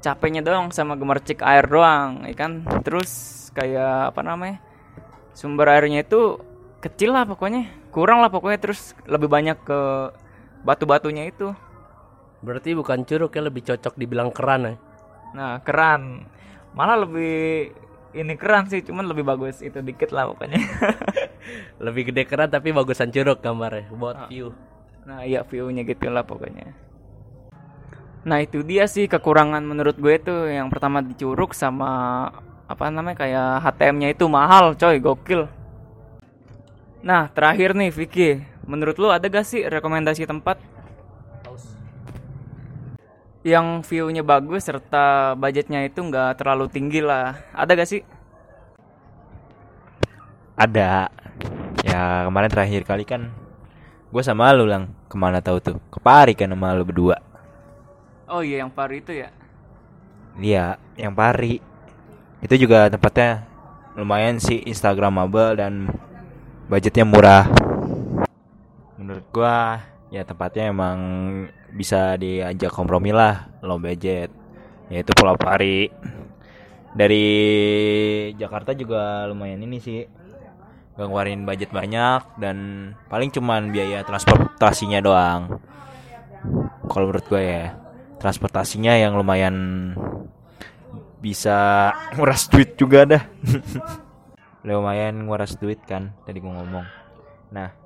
capeknya 0.03 0.43
doang 0.43 0.69
sama 0.75 0.99
gemercik 0.99 1.41
air 1.43 1.65
doang 1.67 2.25
ya 2.25 2.35
kan. 2.37 2.65
Terus 2.85 3.09
kayak 3.53 4.13
apa 4.15 4.21
namanya 4.25 4.57
sumber 5.33 5.69
airnya 5.69 6.05
itu 6.05 6.41
kecil 6.81 7.13
lah 7.15 7.25
pokoknya 7.25 7.89
kurang 7.89 8.21
lah 8.21 8.29
pokoknya. 8.29 8.59
Terus 8.61 8.93
lebih 9.09 9.27
banyak 9.27 9.57
ke 9.65 9.79
batu-batunya 10.63 11.27
itu. 11.27 11.51
Berarti 12.43 12.75
bukan 12.75 13.07
curug 13.07 13.31
ya 13.31 13.41
lebih 13.41 13.63
cocok 13.63 13.95
dibilang 13.95 14.29
keran 14.29 14.61
ya? 14.67 14.75
Nah, 15.34 15.60
keran. 15.65 16.30
Malah 16.78 17.06
lebih 17.06 17.74
ini 18.13 18.34
keran 18.38 18.69
sih, 18.69 18.86
cuman 18.86 19.10
lebih 19.10 19.26
bagus 19.26 19.60
itu 19.65 19.82
dikit 19.82 20.13
lah 20.13 20.30
pokoknya. 20.30 20.62
Lebih 21.86 22.13
gede 22.13 22.24
keran 22.24 22.48
tapi 22.48 22.72
bagusan 22.72 23.12
curug 23.12 23.43
gambarnya 23.43 23.91
buat 23.91 24.32
view. 24.32 24.56
nah, 25.04 25.28
iya 25.28 25.43
view-nya 25.43 25.84
gitu 25.84 26.08
lah 26.08 26.24
pokoknya. 26.24 26.72
Nah, 28.24 28.39
itu 28.39 28.63
dia 28.63 28.88
sih 28.88 29.12
kekurangan 29.12 29.60
menurut 29.60 30.00
gue 30.00 30.15
tuh 30.24 30.48
yang 30.48 30.72
pertama 30.72 31.04
di 31.04 31.12
Curug 31.12 31.52
sama 31.52 32.32
apa 32.72 32.88
namanya 32.88 33.19
kayak 33.19 33.67
HTM-nya 33.67 34.15
itu 34.15 34.32
mahal, 34.32 34.80
coy, 34.80 34.96
gokil. 35.04 35.52
Nah, 37.04 37.28
terakhir 37.36 37.76
nih 37.76 37.91
Vicky, 37.91 38.39
menurut 38.63 38.96
lu 38.96 39.12
ada 39.12 39.28
gak 39.28 39.43
sih 39.43 39.67
rekomendasi 39.67 40.24
tempat 40.24 40.56
yang 43.43 43.84
view-nya 43.84 44.23
bagus 44.23 44.63
serta 44.71 45.36
budgetnya 45.36 45.84
itu 45.84 45.99
nggak 45.99 46.39
terlalu 46.39 46.71
tinggi 46.71 47.03
lah. 47.03 47.36
Ada 47.51 47.75
gak 47.75 47.89
sih? 47.91 48.01
Ada. 50.56 51.12
Ya 51.84 52.23
kemarin 52.23 52.49
terakhir 52.49 52.88
kali 52.88 53.03
kan 53.03 53.36
gue 54.13 54.23
sama 54.23 54.53
lu 54.56 54.63
lang 54.63 54.93
ke 55.12 55.19
mana 55.19 55.43
tahu 55.43 55.58
tuh 55.60 55.75
ke 55.91 55.99
Pari 55.99 56.39
kan 56.39 56.47
sama 56.47 56.71
lu 56.71 56.88
berdua. 56.88 57.19
Oh 58.32 58.39
iya 58.39 58.63
yang 58.63 58.71
Pari 58.71 59.03
itu 59.03 59.12
ya. 59.12 59.29
Iya, 60.39 60.79
yang 60.97 61.13
Pari. 61.13 61.60
Itu 62.39 62.56
juga 62.56 62.88
tempatnya 62.88 63.43
lumayan 63.93 64.39
sih 64.39 64.63
Instagramable 64.63 65.60
dan 65.60 65.91
budgetnya 66.71 67.06
murah. 67.06 67.45
Menurut 68.95 69.25
gua 69.36 69.84
ya 70.10 70.23
tempatnya 70.23 70.71
emang 70.71 70.97
bisa 71.73 72.15
diajak 72.21 72.69
kompromi 72.69 73.09
lah 73.09 73.49
low 73.65 73.81
budget 73.81 74.29
yaitu 74.93 75.12
Pulau 75.17 75.33
Pari. 75.36 75.89
Dari 76.93 77.25
Jakarta 78.38 78.77
juga 78.77 79.25
lumayan 79.25 79.65
ini 79.65 79.81
sih 79.81 80.05
gak 80.93 81.09
ngeluarin 81.09 81.41
budget 81.41 81.73
banyak 81.73 82.38
dan 82.38 82.57
paling 83.09 83.33
cuman 83.33 83.73
biaya 83.73 84.05
transportasinya 84.05 85.01
doang. 85.01 85.57
Kalau 86.86 87.09
menurut 87.09 87.25
gue 87.25 87.41
ya 87.41 87.73
transportasinya 88.21 88.93
yang 88.93 89.17
lumayan 89.17 89.55
bisa 91.17 91.89
nguras 92.13 92.45
duit 92.53 92.77
juga 92.77 93.09
dah. 93.09 93.23
Lumayan 94.67 95.25
nguras 95.25 95.57
duit 95.57 95.81
kan 95.83 96.13
tadi 96.23 96.38
gue 96.38 96.53
ngomong. 96.53 96.86
Nah 97.49 97.83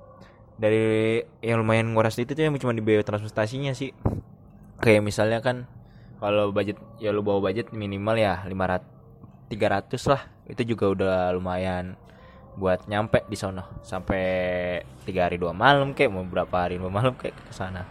dari 0.58 1.22
yang 1.46 1.62
lumayan 1.62 1.94
nguras 1.94 2.18
itu 2.18 2.34
tuh 2.34 2.42
yang 2.42 2.58
cuma 2.58 2.74
di 2.74 2.82
biaya 2.82 3.06
transportasinya 3.06 3.78
sih. 3.78 3.94
Kayak 4.82 5.06
misalnya 5.06 5.40
kan 5.42 5.70
kalau 6.18 6.50
budget 6.50 6.82
ya 6.98 7.14
lu 7.14 7.22
bawa 7.22 7.50
budget 7.50 7.70
minimal 7.74 8.18
ya 8.18 8.42
500 8.46 8.82
300 9.54 10.12
lah. 10.12 10.22
Itu 10.50 10.62
juga 10.66 10.86
udah 10.90 11.16
lumayan 11.38 11.94
buat 12.58 12.90
nyampe 12.90 13.22
di 13.30 13.38
sono. 13.38 13.64
Sampai 13.86 14.82
tiga 15.06 15.30
hari 15.30 15.38
dua 15.38 15.54
malam 15.54 15.94
kayak 15.94 16.10
mau 16.10 16.26
berapa 16.26 16.58
hari 16.58 16.82
dua 16.82 16.90
malam 16.90 17.14
kayak 17.14 17.38
ke 17.38 17.54
sana. 17.54 17.86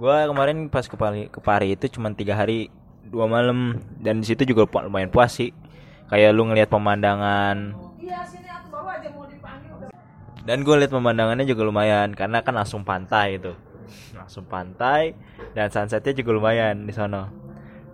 Gua 0.00 0.24
kemarin 0.26 0.72
pas 0.72 0.88
ke 0.88 0.96
Pari, 0.96 1.28
ke 1.28 1.38
Pari 1.38 1.76
itu 1.76 1.86
cuma 1.92 2.08
tiga 2.16 2.34
hari 2.34 2.72
dua 3.04 3.28
malam. 3.28 3.84
Dan 4.00 4.24
di 4.24 4.26
situ 4.32 4.48
juga 4.48 4.64
lumayan 4.80 5.12
puas 5.12 5.36
sih. 5.36 5.52
Kayak 6.08 6.32
lu 6.32 6.48
ngelihat 6.48 6.72
pemandangan 6.72 7.76
dan 10.42 10.66
gue 10.66 10.74
lihat 10.74 10.90
pemandangannya 10.90 11.46
juga 11.46 11.62
lumayan 11.66 12.14
karena 12.14 12.42
kan 12.42 12.54
langsung 12.58 12.82
pantai 12.82 13.38
itu. 13.38 13.54
Langsung 14.16 14.46
pantai 14.46 15.14
dan 15.54 15.68
sunsetnya 15.68 16.16
juga 16.16 16.30
lumayan 16.34 16.86
di 16.86 16.94
sana 16.94 17.28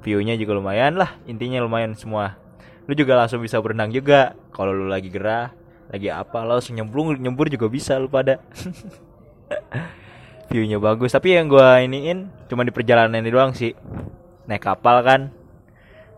viewnya 0.01 0.39
juga 0.39 0.57
lumayan 0.57 0.97
lah 0.97 1.13
intinya 1.29 1.61
lumayan 1.61 1.93
semua. 1.93 2.41
Lu 2.89 2.97
juga 2.97 3.19
langsung 3.19 3.45
bisa 3.45 3.61
berenang 3.61 3.93
juga 3.93 4.33
kalau 4.55 4.73
lu 4.73 4.89
lagi 4.89 5.13
gerah 5.13 5.53
lagi 5.89 6.13
apa 6.13 6.45
lo 6.45 6.61
langsung 6.61 6.77
nyemplung 6.77 7.17
nyembur 7.17 7.49
juga 7.53 7.69
bisa 7.69 8.01
lu 8.01 8.09
pada. 8.09 8.41
Viewnya 10.49 10.81
bagus 10.81 11.13
tapi 11.13 11.37
yang 11.37 11.49
gua 11.49 11.85
iniin 11.85 12.33
cuma 12.49 12.65
di 12.65 12.73
perjalanan 12.73 13.21
ini 13.21 13.29
doang 13.29 13.53
sih. 13.53 13.77
Naik 14.49 14.65
kapal 14.65 15.05
kan 15.05 15.29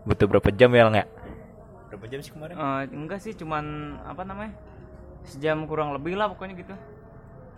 butuh 0.07 0.25
berapa 0.25 0.49
jam 0.55 0.71
ya 0.71 0.87
nggak 0.87 1.07
berapa 1.91 2.05
jam 2.07 2.19
sih 2.23 2.31
kemarin? 2.31 2.55
Eh, 2.55 2.81
enggak 2.95 3.19
sih 3.19 3.35
cuman 3.35 3.99
apa 4.07 4.23
namanya 4.23 4.55
sejam 5.27 5.63
kurang 5.65 5.93
lebih 5.95 6.17
lah 6.17 6.29
pokoknya 6.31 6.55
gitu. 6.57 6.73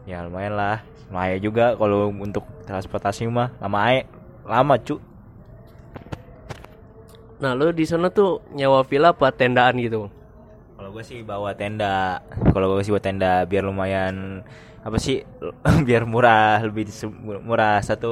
Ya 0.03 0.23
lumayan 0.23 0.55
lah. 0.55 0.83
Lumayan 1.07 1.39
juga 1.39 1.77
kalau 1.79 2.11
untuk 2.11 2.43
transportasi 2.67 3.27
mah. 3.27 3.51
Lama 3.59 3.77
aja 3.83 4.03
lama 4.43 4.75
cu. 4.79 4.99
Nah, 7.39 7.51
lu 7.55 7.75
di 7.75 7.83
sana 7.83 8.07
tuh 8.07 8.39
nyewa 8.55 8.83
villa 8.87 9.11
apa 9.11 9.31
tendaan 9.31 9.75
gitu? 9.79 10.07
kalau 10.83 10.99
gue 10.99 11.03
sih 11.07 11.23
bawa 11.23 11.55
tenda. 11.55 12.19
Kalau 12.51 12.75
gue 12.75 12.83
sih 12.83 12.91
bawa 12.91 12.99
tenda 12.99 13.47
biar 13.47 13.63
lumayan 13.63 14.43
apa 14.83 14.99
sih 14.99 15.23
biar 15.87 16.03
murah 16.03 16.59
lebih 16.59 16.91
murah 17.39 17.79
satu 17.79 18.11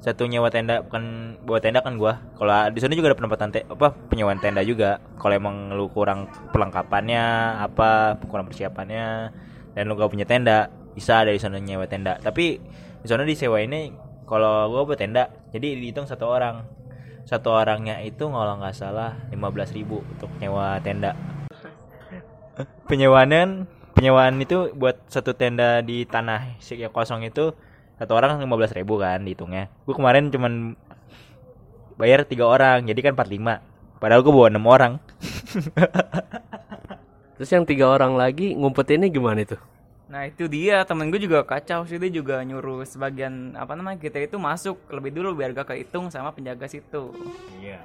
satu 0.00 0.24
nyewa 0.24 0.48
tenda 0.48 0.80
bukan 0.80 1.36
bawa 1.44 1.60
tenda 1.60 1.84
kan 1.84 2.00
gua. 2.00 2.16
Kalau 2.40 2.72
di 2.72 2.80
sana 2.80 2.96
juga 2.96 3.12
ada 3.12 3.18
penempatan 3.20 3.48
te- 3.52 3.68
apa 3.68 3.92
penyewaan 4.08 4.40
tenda 4.40 4.64
juga. 4.64 4.96
Kalau 5.20 5.34
emang 5.36 5.76
lu 5.76 5.92
kurang 5.92 6.24
perlengkapannya 6.52 7.24
apa 7.60 8.16
kurang 8.24 8.48
persiapannya 8.48 9.28
dan 9.76 9.82
lu 9.84 9.94
gak 10.00 10.08
punya 10.08 10.24
tenda 10.24 10.72
bisa 10.96 11.20
ada 11.20 11.30
di 11.30 11.40
sana 11.40 11.60
nyewa 11.60 11.84
tenda. 11.84 12.16
Tapi 12.16 12.56
di 13.00 13.06
sana 13.08 13.28
disewa 13.28 13.60
ini 13.60 13.92
kalau 14.24 14.72
gua 14.72 14.88
buat 14.88 14.96
tenda 14.96 15.28
jadi 15.52 15.76
dihitung 15.76 16.08
satu 16.08 16.24
orang. 16.26 16.64
Satu 17.28 17.52
orangnya 17.52 18.00
itu 18.02 18.26
kalau 18.26 18.58
nggak 18.58 18.74
salah 18.74 19.14
15.000 19.30 19.76
ribu 19.76 20.00
untuk 20.02 20.32
nyewa 20.40 20.80
tenda. 20.82 21.12
Penyewaan 22.88 23.68
penyewaan 23.94 24.40
itu 24.40 24.72
buat 24.74 24.98
satu 25.06 25.36
tenda 25.36 25.84
di 25.84 26.08
tanah 26.08 26.56
si- 26.58 26.80
yang 26.80 26.90
kosong 26.90 27.22
itu 27.22 27.52
satu 28.00 28.16
orang 28.16 28.40
15.000 28.40 28.80
ribu 28.80 28.96
kan 28.96 29.20
dihitungnya 29.20 29.68
gue 29.84 29.92
kemarin 29.92 30.32
cuman 30.32 30.72
bayar 32.00 32.24
tiga 32.24 32.48
orang 32.48 32.88
jadi 32.88 33.12
kan 33.12 33.12
45 33.12 34.00
padahal 34.00 34.24
gue 34.24 34.32
bawa 34.32 34.48
enam 34.48 34.64
orang 34.64 34.96
Terus 37.40 37.56
yang 37.56 37.64
tiga 37.64 37.88
orang 37.88 38.20
lagi 38.20 38.52
ngumpetinnya 38.52 39.08
gimana 39.08 39.40
itu? 39.40 39.56
Nah 40.12 40.28
itu 40.28 40.44
dia 40.44 40.84
temen 40.84 41.08
gue 41.08 41.16
juga 41.16 41.40
kacau 41.40 41.88
sih 41.88 41.96
dia 41.96 42.12
juga 42.12 42.44
nyuruh 42.44 42.84
sebagian 42.84 43.56
apa 43.56 43.72
namanya 43.72 43.96
kita 43.96 44.20
itu 44.20 44.36
masuk 44.36 44.76
lebih 44.92 45.16
dulu 45.16 45.32
biar 45.32 45.56
gak 45.56 45.72
kehitung 45.72 46.12
sama 46.12 46.36
penjaga 46.36 46.68
situ. 46.68 47.16
Iya. 47.64 47.80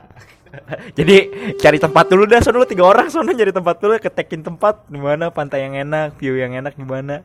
Jadi 0.99 1.32
cari 1.56 1.80
tempat 1.80 2.04
dulu 2.12 2.28
dah, 2.28 2.43
sono 2.43 2.60
lu 2.60 2.67
tiga 2.67 2.84
orang 2.84 3.08
sono 3.08 3.32
cari 3.32 3.56
tempat 3.56 3.80
dulu, 3.80 3.95
ketekin 3.95 4.43
tempat 4.43 4.91
di 4.91 4.99
mana 4.99 5.32
pantai 5.32 5.63
yang 5.63 5.80
enak, 5.88 6.19
view 6.19 6.36
yang 6.36 6.51
enak 6.51 6.75
di 6.75 6.84
mana. 6.84 7.23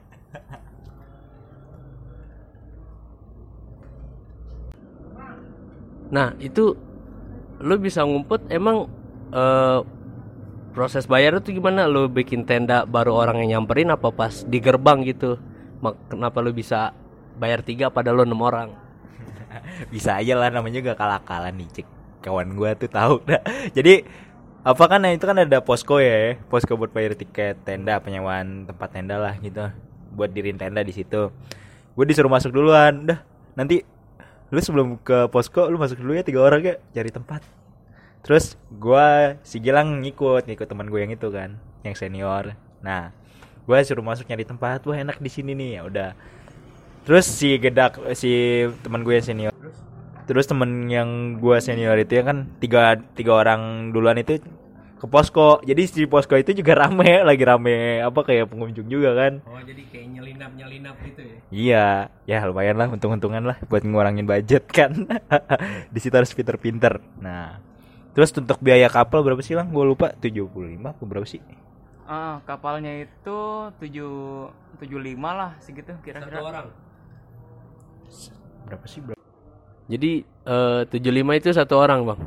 Nah 6.11 6.35
itu 6.42 6.75
lu 7.61 7.75
bisa 7.79 8.03
ngumpet 8.03 8.46
emang 8.51 8.90
eh, 9.31 9.81
proses 10.75 11.07
bayar 11.07 11.38
itu 11.38 11.57
gimana? 11.57 11.87
Lu 11.87 12.07
bikin 12.11 12.46
tenda 12.46 12.87
baru 12.87 13.14
orang 13.14 13.42
yang 13.46 13.62
nyamperin 13.62 13.90
apa 13.90 14.11
pas 14.14 14.42
di 14.46 14.59
gerbang 14.62 15.03
gitu? 15.07 15.38
Kenapa 16.12 16.44
lu 16.44 16.53
bisa 16.53 16.92
bayar 17.40 17.64
tiga 17.64 17.88
padahal 17.88 18.23
lu 18.23 18.25
enam 18.29 18.42
orang? 18.44 18.68
Bisa 19.94 20.14
aja 20.14 20.38
lah 20.38 20.53
namanya 20.53 20.79
juga 20.79 20.94
kalah-kalah 20.94 21.51
nih 21.51 21.66
cek. 21.73 21.88
Kawan 22.20 22.55
gua 22.55 22.77
tuh 22.77 22.87
tahu 22.92 23.18
dah. 23.25 23.42
Jadi 23.77 24.05
apa 24.61 24.85
kan 24.87 25.01
nah, 25.01 25.11
itu 25.11 25.25
kan 25.25 25.40
ada 25.40 25.64
posko 25.64 25.99
ya, 25.99 26.37
posko 26.53 26.77
buat 26.77 26.92
bayar 26.92 27.16
tiket 27.16 27.64
tenda 27.64 27.96
penyewaan 27.96 28.68
tempat 28.68 28.92
tenda 28.92 29.16
lah 29.16 29.35
gitu. 29.40 29.73
Buat 30.12 30.37
dirin 30.37 30.61
tenda 30.61 30.85
di 30.85 30.92
situ. 30.92 31.33
Gue 31.96 32.05
disuruh 32.05 32.31
masuk 32.31 32.53
duluan. 32.53 33.09
Udah, 33.09 33.25
nanti 33.57 33.83
lu 34.51 34.59
sebelum 34.59 34.99
ke 34.99 35.31
posko 35.31 35.71
lu 35.71 35.79
masuk 35.79 36.03
dulu 36.03 36.19
ya 36.19 36.27
tiga 36.27 36.43
orang 36.43 36.61
ya 36.63 36.75
cari 36.95 37.11
tempat. 37.11 37.43
Terus 38.21 38.61
gua 38.69 39.41
si 39.41 39.63
Gilang 39.63 40.05
ngikut, 40.05 40.45
ngikut 40.45 40.69
teman 40.69 40.93
gue 40.93 41.01
yang 41.01 41.13
itu 41.15 41.29
kan, 41.33 41.57
yang 41.81 41.97
senior. 41.97 42.53
Nah, 42.85 43.17
gua 43.65 43.81
suruh 43.81 44.05
masuk 44.05 44.29
nyari 44.29 44.45
tempat, 44.45 44.85
wah 44.85 44.99
enak 44.99 45.17
di 45.23 45.31
sini 45.33 45.57
nih 45.57 45.81
ya 45.81 45.83
udah. 45.89 46.11
Terus 47.09 47.25
si 47.25 47.57
gedak 47.57 47.97
si 48.13 48.67
teman 48.85 49.07
gue 49.07 49.17
yang 49.17 49.25
senior. 49.25 49.55
Terus 50.29 50.47
temen 50.47 50.87
yang 50.93 51.41
gue 51.41 51.57
senior 51.59 51.97
itu 51.97 52.21
ya 52.21 52.23
kan 52.29 52.47
tiga 52.61 53.01
tiga 53.17 53.41
orang 53.41 53.91
duluan 53.91 54.21
itu 54.21 54.39
ke 55.01 55.07
posko. 55.09 55.65
Jadi 55.65 55.83
si 55.89 56.05
posko 56.05 56.37
itu 56.37 56.53
juga 56.53 56.77
rame, 56.85 57.25
lagi 57.25 57.41
rame 57.41 58.05
apa 58.05 58.21
kayak 58.21 58.53
pengunjung 58.53 58.87
juga 58.93 59.17
kan. 59.17 59.41
Oh 59.49 59.57
jadi 59.65 59.83
kayak 59.89 60.07
nyelinap 60.13 60.53
nyelinap 60.53 60.97
gitu 61.09 61.23
ya? 61.25 61.37
Iya, 61.51 61.87
ya 62.29 62.39
lumayan 62.45 62.77
lah 62.77 62.93
untung-untungan 62.93 63.41
lah 63.41 63.57
buat 63.65 63.81
ngurangin 63.81 64.29
budget 64.29 64.69
kan. 64.69 64.93
di 65.95 65.99
situ 65.99 66.13
harus 66.13 66.37
pinter-pinter. 66.37 67.01
Nah, 67.17 67.57
terus 68.13 68.29
untuk 68.37 68.61
biaya 68.61 68.93
kapal 68.93 69.25
berapa 69.25 69.41
sih 69.41 69.57
lang? 69.57 69.73
Gue 69.73 69.89
lupa 69.89 70.13
75 70.13 70.53
apa 70.85 71.03
berapa 71.09 71.25
sih? 71.25 71.41
Ah 72.05 72.45
kapalnya 72.45 73.07
itu 73.07 73.39
tujuh 73.81 74.15
tujuh 74.85 75.01
lima 75.01 75.31
lah 75.33 75.51
segitu 75.65 75.97
kira-kira. 76.05 76.45
orang. 76.45 76.69
Berapa 78.69 78.85
sih? 78.85 79.01
Berapa? 79.01 79.21
Jadi 79.91 80.23
eh, 80.27 80.83
75 80.87 81.41
itu 81.41 81.49
satu 81.57 81.75
orang 81.81 82.05
bang. 82.05 82.21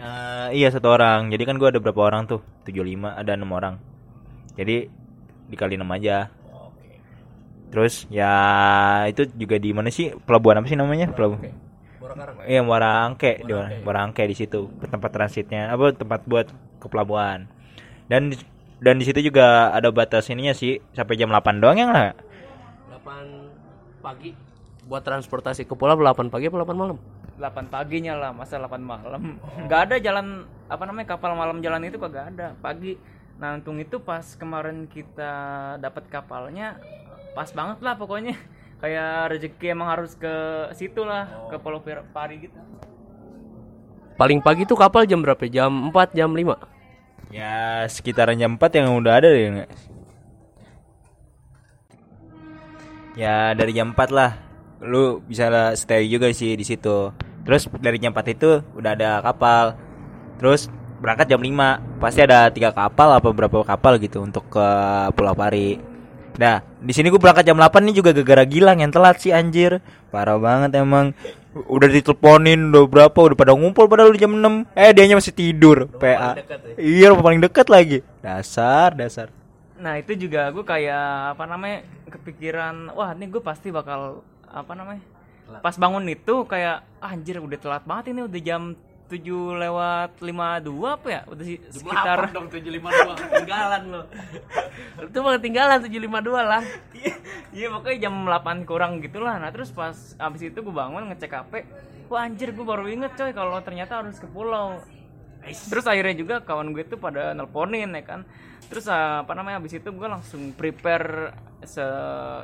Eh, 0.00 0.48
iya 0.56 0.68
satu 0.72 0.88
orang. 0.88 1.28
Jadi 1.28 1.44
kan 1.44 1.60
gue 1.60 1.68
ada 1.68 1.76
berapa 1.76 2.00
orang 2.00 2.24
tuh? 2.24 2.40
75 2.64 3.12
ada 3.12 3.36
enam 3.36 3.52
orang. 3.52 3.76
Jadi 4.56 4.88
dikali 5.52 5.76
6 5.76 5.84
aja. 5.92 6.32
Terus 7.70 8.08
ya 8.10 8.32
itu 9.06 9.28
juga 9.36 9.60
di 9.60 9.70
mana 9.76 9.92
sih? 9.92 10.10
Pelabuhan 10.24 10.64
apa 10.64 10.66
sih 10.66 10.78
namanya? 10.80 11.12
Pelabuhan. 11.12 11.52
Iya 12.48 12.60
Muara 12.66 13.06
Angke 13.06 13.38
di 13.44 13.52
Muara 13.86 14.02
Angke 14.02 14.26
di 14.26 14.34
situ 14.34 14.66
tempat 14.82 15.14
transitnya 15.14 15.70
apa 15.70 15.94
tempat 15.94 16.26
buat 16.26 16.50
ke 16.82 16.86
pelabuhan. 16.90 17.46
Dan 18.10 18.34
dan 18.82 18.98
di 18.98 19.04
situ 19.06 19.20
juga 19.22 19.70
ada 19.70 19.92
batas 19.94 20.26
ininya 20.32 20.56
sih 20.56 20.82
sampai 20.96 21.14
jam 21.14 21.30
8 21.30 21.62
doang 21.62 21.78
ya 21.78 21.86
nggak? 21.86 22.14
8 23.04 24.02
pagi 24.02 24.34
buat 24.90 25.06
transportasi 25.06 25.68
ke 25.68 25.74
pulau 25.78 25.94
8 25.94 26.32
pagi 26.32 26.50
apa 26.50 26.66
8 26.66 26.74
malam? 26.74 26.98
8 27.40 27.72
paginya 27.72 28.12
lah 28.14 28.30
masa 28.36 28.60
8 28.60 28.76
malam. 28.84 29.40
Nggak 29.64 29.80
ada 29.88 29.96
jalan 29.96 30.44
apa 30.68 30.84
namanya 30.84 31.16
kapal 31.16 31.32
malam 31.32 31.64
jalan 31.64 31.88
itu 31.88 31.96
kagak 31.96 32.36
ada. 32.36 32.52
Pagi 32.60 33.00
nah 33.40 33.56
untung 33.56 33.80
itu 33.80 33.96
pas 34.04 34.36
kemarin 34.36 34.84
kita 34.84 35.32
dapat 35.80 36.04
kapalnya 36.12 36.76
pas 37.32 37.48
banget 37.48 37.80
lah 37.80 37.96
pokoknya. 37.96 38.36
Kayak 38.84 39.36
rezeki 39.36 39.66
emang 39.76 39.88
harus 39.92 40.12
ke 40.16 40.32
situ 40.76 41.04
lah 41.04 41.28
ke 41.48 41.56
Pulau 41.56 41.80
Pir- 41.80 42.04
Pari 42.12 42.48
gitu. 42.48 42.60
Paling 44.20 44.44
pagi 44.44 44.68
tuh 44.68 44.76
kapal 44.76 45.08
jam 45.08 45.24
berapa? 45.24 45.48
Jam 45.48 45.88
4, 45.88 46.12
jam 46.12 46.28
5. 46.32 46.56
Ya 47.32 47.88
sekitaran 47.88 48.36
jam 48.36 48.60
4 48.60 48.76
yang 48.76 49.00
udah 49.00 49.12
ada 49.16 49.28
deh 49.32 49.48
nggak? 49.48 49.70
Ya 53.16 53.52
dari 53.56 53.72
jam 53.72 53.96
4 53.96 54.12
lah. 54.12 54.36
Lu 54.80 55.20
bisa 55.24 55.52
lah 55.52 55.76
stay 55.76 56.08
juga 56.08 56.32
sih 56.32 56.56
di 56.56 56.64
situ 56.64 57.12
Terus 57.50 57.66
dari 57.82 57.98
jam 57.98 58.14
4 58.14 58.30
itu 58.30 58.62
udah 58.78 58.94
ada 58.94 59.18
kapal 59.26 59.74
Terus 60.38 60.70
berangkat 61.02 61.34
jam 61.34 61.42
5 61.42 61.98
Pasti 61.98 62.22
ada 62.22 62.46
tiga 62.54 62.70
kapal 62.70 63.10
apa 63.10 63.26
berapa 63.34 63.66
kapal 63.66 63.98
gitu 63.98 64.22
untuk 64.22 64.46
ke 64.54 64.66
Pulau 65.18 65.34
Pari 65.34 65.90
Nah, 66.38 66.62
di 66.80 66.96
sini 66.96 67.10
gue 67.10 67.18
berangkat 67.20 67.44
jam 67.44 67.58
8 67.58 67.84
nih 67.84 67.94
juga 68.00 68.16
gara-gara 68.16 68.48
Gilang 68.48 68.80
yang 68.80 68.88
telat 68.88 69.20
sih 69.20 69.28
anjir. 69.28 69.84
Parah 70.08 70.40
banget 70.40 70.72
emang. 70.78 71.12
Udah 71.68 71.90
diteleponin 71.90 72.72
udah 72.72 72.88
berapa 72.88 73.18
udah 73.18 73.36
pada 73.36 73.52
ngumpul 73.52 73.90
padahal 73.90 74.16
udah 74.16 74.20
jam 74.24 74.32
6. 74.32 74.70
Eh 74.72 74.90
dianya 74.96 75.20
masih 75.20 75.36
tidur. 75.36 75.90
PA. 76.00 76.40
Iya, 76.80 77.12
rumah 77.12 77.28
paling 77.28 77.44
dekat 77.44 77.66
lagi. 77.68 78.00
Dasar, 78.24 78.96
dasar. 78.96 79.28
nah 79.80 79.96
itu 79.96 80.12
juga 80.12 80.52
gue 80.52 80.60
kayak 80.60 81.32
apa 81.32 81.48
namanya 81.48 81.80
kepikiran 82.04 82.92
wah 82.92 83.16
ini 83.16 83.32
gue 83.32 83.40
pasti 83.40 83.72
bakal 83.72 84.20
apa 84.44 84.76
namanya 84.76 85.00
pas 85.58 85.74
bangun 85.74 86.06
itu 86.06 86.46
kayak 86.46 86.86
ah, 87.02 87.10
anjir 87.10 87.42
udah 87.42 87.58
telat 87.58 87.82
banget 87.82 88.14
ini 88.14 88.20
udah 88.30 88.40
jam 88.40 88.62
7 89.10 89.26
lewat 89.58 90.22
52 90.22 90.70
apa 90.86 91.08
ya 91.10 91.20
udah 91.26 91.44
sih 91.44 91.58
sekitar 91.66 92.30
dong 92.30 92.46
752 92.46 93.18
ketinggalan 93.26 93.82
lo. 93.90 94.02
Itu 95.02 95.18
mah 95.26 95.32
ketinggalan 95.42 95.78
752 95.82 96.30
lah. 96.46 96.62
Iya 97.50 97.66
pokoknya 97.74 97.98
jam 98.06 98.14
8 98.22 98.70
kurang 98.70 99.02
gitulah. 99.02 99.42
Nah 99.42 99.50
terus 99.50 99.74
pas 99.74 100.14
abis 100.14 100.54
itu 100.54 100.58
gue 100.62 100.70
bangun 100.70 101.10
ngecek 101.10 101.34
HP, 101.34 101.52
wah 102.06 102.22
anjir 102.22 102.54
gue 102.54 102.62
baru 102.62 102.86
inget 102.86 103.18
coy 103.18 103.34
kalau 103.34 103.58
ternyata 103.66 103.98
harus 103.98 104.22
ke 104.22 104.30
pulau. 104.30 104.78
Terus 105.42 105.90
akhirnya 105.90 106.14
juga 106.14 106.34
kawan 106.46 106.70
gue 106.70 106.86
tuh 106.86 107.02
pada 107.02 107.34
nelponin 107.34 107.90
ya 107.90 108.02
kan. 108.06 108.22
Terus 108.70 108.86
ah, 108.86 109.26
apa 109.26 109.34
namanya 109.34 109.58
abis 109.58 109.82
itu 109.82 109.90
gue 109.90 110.06
langsung 110.06 110.54
prepare 110.54 111.34
se 111.66 111.82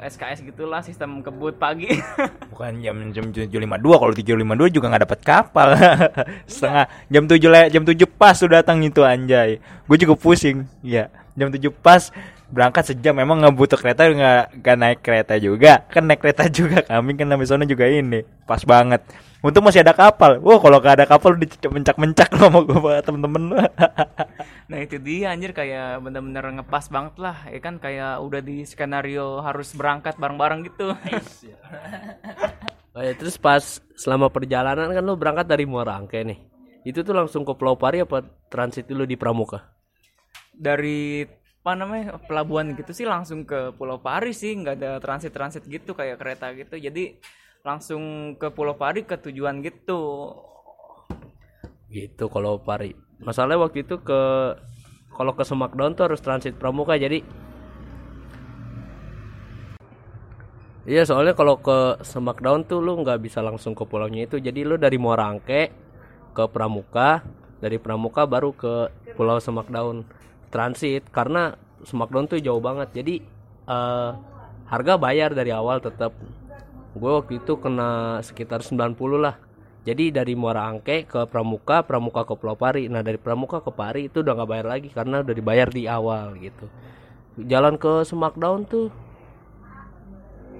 SKS 0.03 0.43
gitulah 0.43 0.83
sistem 0.83 1.23
kebut 1.23 1.55
pagi. 1.55 1.89
Bukan 2.53 2.83
jam 2.83 2.99
jam 3.15 3.31
7.52 3.31 3.47
kalau 3.79 4.13
7.52 4.13 4.77
juga 4.77 4.87
nggak 4.91 5.05
dapat 5.07 5.21
kapal. 5.23 5.69
Setengah 6.51 6.91
jam 7.09 7.25
7 7.31 7.39
le- 7.47 7.71
jam 7.71 7.83
7 7.87 7.95
pas 8.11 8.35
sudah 8.35 8.61
datang 8.61 8.83
itu 8.83 9.07
anjay. 9.07 9.63
Gue 9.87 9.97
juga 9.97 10.19
pusing. 10.19 10.67
Iya, 10.83 11.09
jam 11.39 11.49
7 11.49 11.63
pas 11.71 12.11
berangkat 12.51 12.95
sejam. 12.95 13.15
Memang 13.17 13.43
nggak 13.43 13.55
butuh 13.57 13.79
kereta 13.79 14.07
nggak 14.07 14.61
nggak 14.63 14.77
naik 14.77 15.01
kereta 15.01 15.35
juga. 15.41 15.83
Kan 15.89 16.11
naik 16.11 16.21
kereta 16.23 16.47
juga 16.51 16.83
kami 16.83 17.15
kan 17.19 17.31
sampai 17.31 17.47
sana 17.47 17.65
juga 17.65 17.87
ini. 17.87 18.23
Pas 18.45 18.63
banget. 18.63 19.03
Untung 19.45 19.63
masih 19.67 19.85
ada 19.85 19.95
kapal. 19.95 20.43
Wah 20.43 20.59
kalau 20.59 20.79
nggak 20.83 20.95
ada 21.03 21.07
kapal 21.07 21.39
udah 21.39 21.49
mencak 21.71 21.97
mencak 21.97 22.29
lo 22.35 22.51
sama 22.51 22.61
gue 22.67 22.95
temen-temen 23.05 23.43
lo 23.53 23.59
nah 24.71 24.79
itu 24.83 24.97
dia 24.99 25.33
anjir. 25.35 25.51
Kayak 25.55 26.03
bener-bener 26.03 26.45
ngepas 26.63 26.87
banget 26.91 27.15
lah. 27.21 27.37
Ya 27.51 27.61
kan 27.63 27.79
kayak 27.79 28.23
udah 28.23 28.41
di 28.43 28.67
skenario 28.67 29.41
harus 29.43 29.75
berangkat 29.75 30.17
bareng-bareng 30.19 30.61
gitu. 30.67 30.93
Oh 32.97 33.05
ya, 33.05 33.13
terus 33.13 33.37
pas 33.37 33.61
selama 33.93 34.33
perjalanan 34.33 34.89
kan 34.89 35.05
lu 35.05 35.21
berangkat 35.21 35.45
dari 35.45 35.69
Muara 35.69 36.01
Angke 36.01 36.25
nih. 36.25 36.41
Itu 36.81 37.05
tuh 37.05 37.13
langsung 37.13 37.45
ke 37.45 37.53
Pulau 37.53 37.77
Pari 37.77 38.01
apa 38.01 38.25
transit 38.49 38.89
dulu 38.89 39.05
di 39.05 39.21
Pramuka? 39.21 39.77
dari 40.57 41.23
apa 41.67 41.75
namanya 41.75 42.15
pelabuhan 42.31 42.79
gitu 42.79 42.95
sih 42.95 43.03
langsung 43.03 43.43
ke 43.43 43.75
Pulau 43.75 43.99
Pari 43.99 44.31
sih 44.31 44.55
nggak 44.55 44.79
ada 44.79 45.03
transit 45.03 45.35
transit 45.35 45.67
gitu 45.67 45.99
kayak 45.99 46.23
kereta 46.23 46.55
gitu. 46.55 46.79
Jadi 46.79 47.19
langsung 47.67 48.39
ke 48.39 48.55
Pulau 48.55 48.79
Pari 48.79 49.03
ke 49.03 49.19
tujuan 49.19 49.59
gitu. 49.67 50.31
Gitu 51.91 52.31
kalau 52.31 52.63
Pari. 52.63 52.95
Masalahnya 53.19 53.67
waktu 53.67 53.83
itu 53.83 53.99
ke 53.99 54.21
kalau 55.11 55.35
ke 55.35 55.43
Semakdown 55.43 55.99
tuh 55.99 56.07
harus 56.07 56.23
transit 56.23 56.55
Pramuka 56.55 56.95
jadi. 56.95 57.27
Iya 60.87 61.03
soalnya 61.03 61.35
kalau 61.35 61.59
ke 61.59 61.99
Semakdown 62.07 62.63
tuh 62.71 62.79
lu 62.79 62.95
nggak 63.03 63.19
bisa 63.19 63.43
langsung 63.43 63.75
ke 63.75 63.83
pulaunya 63.83 64.31
itu. 64.31 64.39
Jadi 64.39 64.63
lu 64.63 64.79
dari 64.79 65.03
Muara 65.03 65.35
Angke 65.35 65.75
ke 66.31 66.47
Pramuka 66.47 67.27
dari 67.59 67.83
Pramuka 67.83 68.23
baru 68.23 68.55
ke 68.55 68.87
Pulau 69.19 69.43
Semakdown 69.43 70.07
transit 70.49 71.07
karena 71.11 71.55
Semakdown 71.85 72.27
tuh 72.27 72.41
jauh 72.41 72.59
banget 72.59 72.91
jadi 72.95 73.15
eh, 73.67 74.11
harga 74.67 74.95
bayar 74.99 75.31
dari 75.33 75.55
awal 75.55 75.79
tetap 75.79 76.17
gue 76.97 77.11
waktu 77.13 77.45
itu 77.45 77.61
kena 77.61 78.19
sekitar 78.25 78.65
90 78.65 78.97
lah 79.21 79.37
jadi 79.87 80.11
dari 80.11 80.35
Muara 80.35 80.67
Angke 80.67 81.07
ke 81.07 81.29
Pramuka 81.29 81.85
Pramuka 81.87 82.27
ke 82.27 82.35
Pulau 82.35 82.59
Pari 82.59 82.89
nah 82.89 83.05
dari 83.05 83.21
Pramuka 83.21 83.63
ke 83.63 83.71
Pari 83.71 84.09
itu 84.09 84.25
udah 84.25 84.33
nggak 84.35 84.51
bayar 84.51 84.67
lagi 84.67 84.89
karena 84.91 85.23
udah 85.23 85.35
dibayar 85.37 85.69
di 85.69 85.87
awal 85.87 86.35
gitu 86.41 86.67
jalan 87.37 87.77
ke 87.77 88.03
Semakdown 88.03 88.65
tuh 88.65 88.89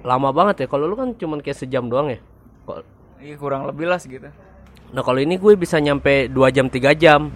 lama 0.05 0.29
banget 0.31 0.63
ya. 0.63 0.67
Kalau 0.69 0.87
lu 0.87 0.95
kan 0.95 1.11
cuman 1.11 1.43
kayak 1.43 1.57
sejam 1.57 1.89
doang 1.89 2.13
ya. 2.13 2.19
Kok- 2.63 2.85
Iya 3.17 3.35
kurang 3.35 3.65
lebih 3.65 3.89
lah 3.89 3.97
segitu. 3.97 4.29
Nah 4.93 5.01
kalau 5.01 5.17
ini 5.17 5.35
gue 5.35 5.57
bisa 5.57 5.81
nyampe 5.81 6.29
2 6.29 6.53
jam 6.53 6.69
3 6.69 6.93
jam. 6.93 7.33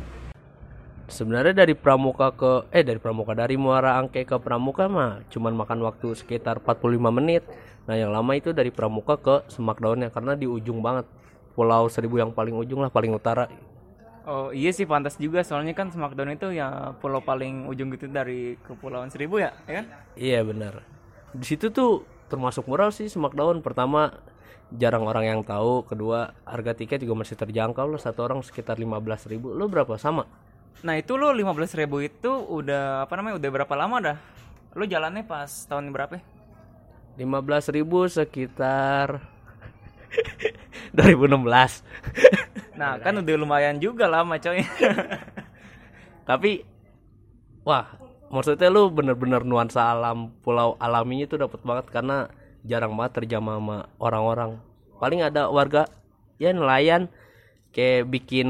Sebenarnya 1.12 1.52
dari 1.52 1.76
Pramuka 1.76 2.32
ke 2.32 2.71
eh 2.71 2.88
dari 2.88 2.95
Pramuka 2.95 3.36
dari 3.36 3.60
Muara 3.60 4.00
Angke 4.00 4.24
ke 4.24 4.39
Pramuka 4.39 4.88
mah 4.88 5.19
cuman 5.28 5.52
makan 5.60 5.84
waktu 5.84 6.15
sekitar 6.15 6.63
45 6.63 7.12
menit. 7.12 7.43
Nah 7.84 8.00
yang 8.00 8.15
lama 8.15 8.32
itu 8.32 8.56
dari 8.56 8.71
Pramuka 8.71 9.19
ke 9.19 9.36
Semak 9.52 9.84
Daunnya 9.84 10.08
karena 10.08 10.39
di 10.39 10.47
ujung 10.47 10.80
banget. 10.80 11.04
Pulau 11.52 11.91
Seribu 11.91 12.15
yang 12.15 12.32
paling 12.32 12.56
ujung 12.56 12.80
lah 12.80 12.88
paling 12.88 13.12
utara. 13.12 13.52
Oh 14.24 14.54
iya 14.54 14.71
sih 14.71 14.86
pantas 14.86 15.17
juga 15.17 15.41
soalnya 15.41 15.74
kan 15.74 15.89
Smackdown 15.89 16.38
itu 16.38 16.54
ya 16.54 16.93
pulau 17.02 17.26
paling 17.26 17.65
ujung 17.65 17.89
gitu 17.91 18.06
dari 18.06 18.54
Kepulauan 18.62 19.10
Seribu 19.10 19.41
ya, 19.41 19.52
ya 19.65 19.82
kan? 19.82 19.86
Iya 20.13 20.39
benar. 20.45 20.86
Di 21.34 21.43
situ 21.43 21.74
tuh 21.74 22.06
termasuk 22.32 22.69
murah 22.69 22.93
sih 22.93 23.10
Smackdown. 23.10 23.60
Pertama 23.65 24.13
jarang 24.71 25.10
orang 25.10 25.26
yang 25.26 25.41
tahu. 25.41 25.84
Kedua 25.89 26.38
harga 26.45 26.78
tiket 26.78 27.02
juga 27.02 27.26
masih 27.26 27.34
terjangkau 27.34 27.89
loh. 27.89 27.97
Satu 27.97 28.21
orang 28.21 28.45
sekitar 28.45 28.78
15.000 28.78 29.26
ribu. 29.28 29.58
Lo 29.58 29.65
berapa 29.65 29.97
sama? 29.97 30.30
Nah 30.81 30.97
itu 30.97 31.13
lo 31.13 31.29
15.000 31.29 31.81
ribu 31.86 32.01
itu 32.01 32.31
udah 32.31 33.05
apa 33.05 33.13
namanya 33.19 33.38
udah 33.38 33.49
berapa 33.53 33.73
lama 33.77 33.97
dah? 34.01 34.17
Lo 34.73 34.88
jalannya 34.88 35.27
pas 35.27 35.51
tahun 35.67 35.91
berapa? 35.91 36.17
ya? 36.17 36.23
15.000 37.19 37.77
ribu 37.77 38.07
sekitar 38.07 39.21
2016. 40.97 41.84
Nah 42.79 42.97
kan 42.97 43.13
udah 43.19 43.36
lumayan 43.38 43.77
juga 43.77 44.10
lama 44.10 44.39
coy. 44.41 44.65
Tapi 46.29 46.65
wah, 47.67 47.86
maksudnya 48.34 48.71
lu 48.71 48.89
bener-bener 48.89 49.43
nuansa 49.45 49.91
alam 49.91 50.34
pulau 50.41 50.79
alaminya 50.81 51.27
tuh 51.29 51.45
dapat 51.45 51.62
banget 51.62 51.86
karena 51.91 52.17
jarang 52.65 52.97
banget 52.97 53.21
terjamah 53.21 53.60
sama 53.60 53.77
orang-orang. 54.01 54.57
Paling 54.97 55.21
ada 55.25 55.49
warga 55.49 55.89
ya 56.41 56.53
nelayan 56.53 57.10
kayak 57.73 58.10
bikin 58.10 58.49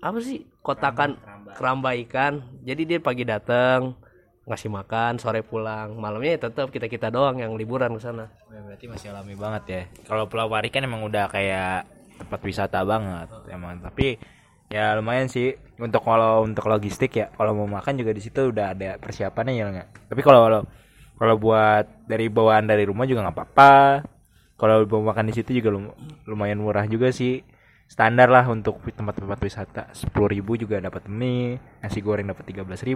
apa 0.00 0.18
sih 0.24 0.48
kotakan 0.64 1.20
keramba 1.56 1.92
ikan. 2.04 2.40
Jadi 2.64 2.82
dia 2.88 2.98
pagi 3.00 3.24
datang 3.28 3.96
ngasih 4.48 4.72
makan, 4.72 5.20
sore 5.20 5.44
pulang. 5.44 5.94
Malamnya 5.94 6.36
ya 6.36 6.40
tetap 6.50 6.72
kita 6.72 6.88
kita 6.88 7.12
doang 7.12 7.38
yang 7.38 7.54
liburan 7.54 7.94
ke 7.94 8.00
sana. 8.02 8.32
Ya, 8.50 8.60
berarti 8.64 8.84
masih 8.90 9.12
alami 9.12 9.34
banget 9.36 9.62
ya. 9.68 9.82
Kalau 10.08 10.26
Pulau 10.26 10.48
Pari 10.50 10.72
kan 10.72 10.82
emang 10.82 11.04
udah 11.06 11.30
kayak 11.30 11.86
tempat 12.18 12.40
wisata 12.42 12.82
banget 12.82 13.28
emang. 13.52 13.78
Tapi 13.78 14.18
ya 14.72 14.96
lumayan 14.96 15.30
sih 15.30 15.54
untuk 15.78 16.02
kalau 16.02 16.42
untuk 16.42 16.66
logistik 16.66 17.14
ya. 17.14 17.26
Kalau 17.36 17.54
mau 17.54 17.68
makan 17.68 18.00
juga 18.00 18.10
di 18.10 18.22
situ 18.24 18.50
udah 18.50 18.74
ada 18.74 18.96
persiapannya 18.98 19.52
ya 19.54 19.64
nggak. 19.70 19.88
Tapi 20.10 20.20
kalau 20.24 20.40
kalau 20.48 20.60
kalau 21.20 21.34
buat 21.36 21.84
dari 22.08 22.32
bawaan 22.32 22.64
dari 22.64 22.88
rumah 22.88 23.04
juga 23.04 23.28
nggak 23.28 23.36
apa-apa. 23.36 23.74
Kalau 24.56 24.84
mau 24.88 25.12
makan 25.12 25.30
di 25.30 25.34
situ 25.36 25.56
juga 25.56 25.72
lum- 25.72 25.96
lumayan 26.26 26.58
murah 26.60 26.84
juga 26.88 27.12
sih. 27.12 27.44
Standar 27.90 28.30
lah 28.30 28.46
untuk 28.46 28.78
tempat-tempat 28.86 29.38
wisata. 29.42 29.82
10.000 29.90 30.14
juga 30.54 30.78
dapat 30.78 31.10
mie, 31.10 31.58
nasi 31.82 31.98
goreng 31.98 32.30
dapat 32.30 32.46
13.000. 32.46 32.94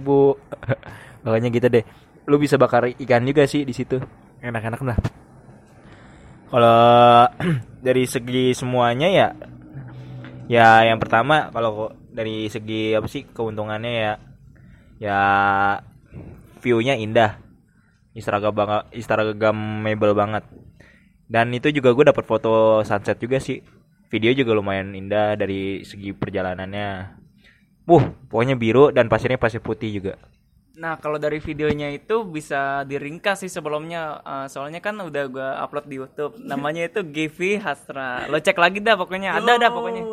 Pokoknya 1.19 1.49
gitu 1.59 1.67
deh. 1.67 1.83
Lu 2.31 2.39
bisa 2.39 2.55
bakar 2.55 2.87
ikan 2.87 3.27
juga 3.27 3.43
sih 3.43 3.67
di 3.67 3.75
situ. 3.75 3.99
Enak-enak 4.39 4.81
lah. 4.87 4.97
Kalau 6.47 6.79
dari 7.85 8.07
segi 8.07 8.55
semuanya 8.55 9.11
ya 9.11 9.27
ya 10.45 10.85
yang 10.85 11.01
pertama 11.01 11.49
kalau 11.49 11.89
dari 12.13 12.45
segi 12.53 12.93
apa 12.93 13.09
sih 13.09 13.25
keuntungannya 13.27 13.91
ya 13.91 14.13
ya 15.03 15.19
view-nya 16.63 16.95
indah. 16.95 17.43
Instagram 18.15 18.87
Instagramable 18.95 20.15
banget. 20.15 20.47
Dan 21.27 21.51
itu 21.51 21.67
juga 21.75 21.91
gue 21.91 22.15
dapat 22.15 22.23
foto 22.23 22.79
sunset 22.87 23.19
juga 23.19 23.43
sih. 23.43 23.59
Video 24.09 24.31
juga 24.31 24.51
lumayan 24.53 24.93
indah 24.93 25.33
dari 25.33 25.81
segi 25.81 26.13
perjalanannya. 26.13 26.89
Wuh, 27.85 28.29
pokoknya 28.29 28.57
biru 28.57 28.89
dan 28.89 29.09
pasirnya 29.09 29.37
pasir 29.37 29.61
putih 29.61 29.89
juga. 30.01 30.17
Nah 30.75 30.99
kalau 30.99 31.15
dari 31.15 31.39
videonya 31.39 31.87
itu 31.95 32.27
bisa 32.27 32.83
diringkas 32.83 33.47
sih 33.47 33.51
sebelumnya 33.51 34.19
Eh, 34.25 34.47
soalnya 34.51 34.83
kan 34.83 34.99
udah 34.99 35.23
gua 35.31 35.49
upload 35.63 35.85
di 35.87 35.95
YouTube 36.01 36.35
namanya 36.41 36.89
itu 36.89 37.05
Givi 37.07 37.55
Hasra 37.55 38.27
lo 38.27 38.41
cek 38.41 38.57
lagi 38.57 38.83
dah 38.83 38.99
pokoknya 38.99 39.39
ada 39.39 39.55
dah 39.55 39.69
pokoknya 39.71 40.03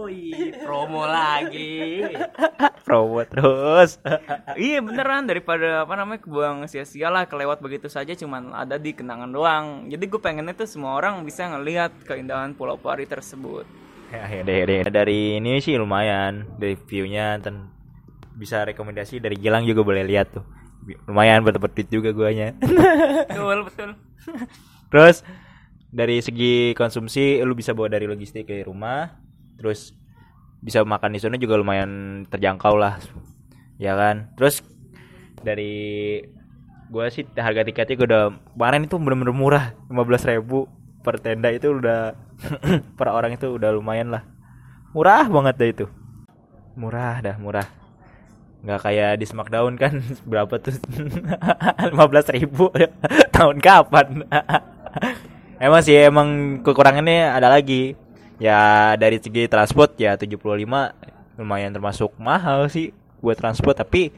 promo 0.63 1.03
lagi. 1.09 2.05
Promo 2.87 3.23
terus. 3.25 3.99
iya 4.59 4.83
beneran 4.83 5.25
daripada 5.25 5.87
apa 5.87 5.95
namanya 5.95 6.21
kebuang 6.23 6.67
sia-sia 6.67 7.09
lah 7.09 7.25
kelewat 7.31 7.63
begitu 7.63 7.87
saja 7.87 8.13
cuman 8.13 8.53
ada 8.53 8.77
di 8.77 8.91
kenangan 8.91 9.31
doang 9.31 9.67
jadi 9.87 10.03
gue 10.03 10.21
pengennya 10.21 10.55
tuh 10.55 10.67
semua 10.67 10.99
orang 10.99 11.23
bisa 11.23 11.47
ngelihat 11.47 11.95
keindahan 12.05 12.53
Pulau 12.59 12.77
Pari 12.77 13.07
tersebut 13.07 13.65
deh, 14.44 14.61
deh. 14.68 14.81
dari 14.92 15.40
ini 15.40 15.59
sih 15.59 15.77
lumayan. 15.81 16.44
Dari 16.61 16.77
viewnya 16.77 17.40
dan 17.40 17.72
bisa 18.37 18.64
rekomendasi. 18.68 19.18
Dari 19.18 19.37
Gilang 19.40 19.64
juga 19.64 19.83
boleh 19.83 20.05
lihat 20.05 20.37
tuh. 20.37 20.44
Lumayan 21.07 21.46
buat 21.46 21.57
dapet 21.57 21.79
duit 21.79 21.88
juga 21.88 22.11
guanya. 22.11 22.53
Betul 23.31 23.59
betul. 23.70 23.90
Terus 24.90 25.22
dari 25.92 26.18
segi 26.18 26.75
konsumsi 26.75 27.38
lu 27.44 27.55
bisa 27.55 27.70
bawa 27.70 27.92
dari 27.92 28.11
logistik 28.11 28.51
ke 28.51 28.66
rumah. 28.66 29.14
Terus 29.57 29.94
bisa 30.59 30.83
makan 30.83 31.14
di 31.14 31.20
sana 31.22 31.38
juga 31.38 31.55
lumayan 31.55 32.22
terjangkau 32.27 32.75
lah. 32.75 32.98
Ya 33.79 33.94
kan? 33.94 34.35
Terus 34.35 34.66
dari 35.42 36.18
gua 36.90 37.09
sih 37.09 37.25
harga 37.38 37.62
tiketnya 37.62 37.94
gua 37.94 38.07
udah 38.11 38.25
kemarin 38.59 38.83
itu 38.90 38.96
bener-bener 38.98 39.35
murah. 39.35 39.64
15.000 39.87 40.38
ribu 40.38 40.66
per 41.03 41.18
tenda 41.18 41.51
itu 41.51 41.70
udah 41.70 42.14
per 42.99 43.09
orang 43.11 43.35
itu 43.37 43.47
udah 43.47 43.71
lumayan 43.75 44.13
lah. 44.13 44.23
Murah 44.93 45.25
banget 45.29 45.55
dah 45.57 45.69
itu. 45.69 45.87
Murah 46.77 47.21
dah 47.25 47.37
murah. 47.41 47.69
Nggak 48.63 48.81
kayak 48.87 49.13
di 49.19 49.27
Smackdown 49.27 49.75
kan 49.75 49.99
berapa 50.31 50.55
tuh? 50.63 50.77
15.000 51.91 52.39
ribu. 52.39 52.71
Tahun 53.35 53.57
kapan? 53.59 54.07
Emang 55.63 55.83
sih 55.83 55.99
emang 55.99 56.59
kekurangannya 56.63 57.35
ada 57.35 57.51
lagi. 57.51 57.99
Ya 58.43 58.93
dari 58.99 59.23
segi 59.23 59.47
transport 59.47 59.95
ya 59.99 60.19
75 60.19 60.39
lumayan 61.39 61.71
termasuk 61.71 62.15
mahal 62.19 62.67
sih 62.71 62.95
buat 63.23 63.39
transport. 63.39 63.79
Tapi 63.79 64.11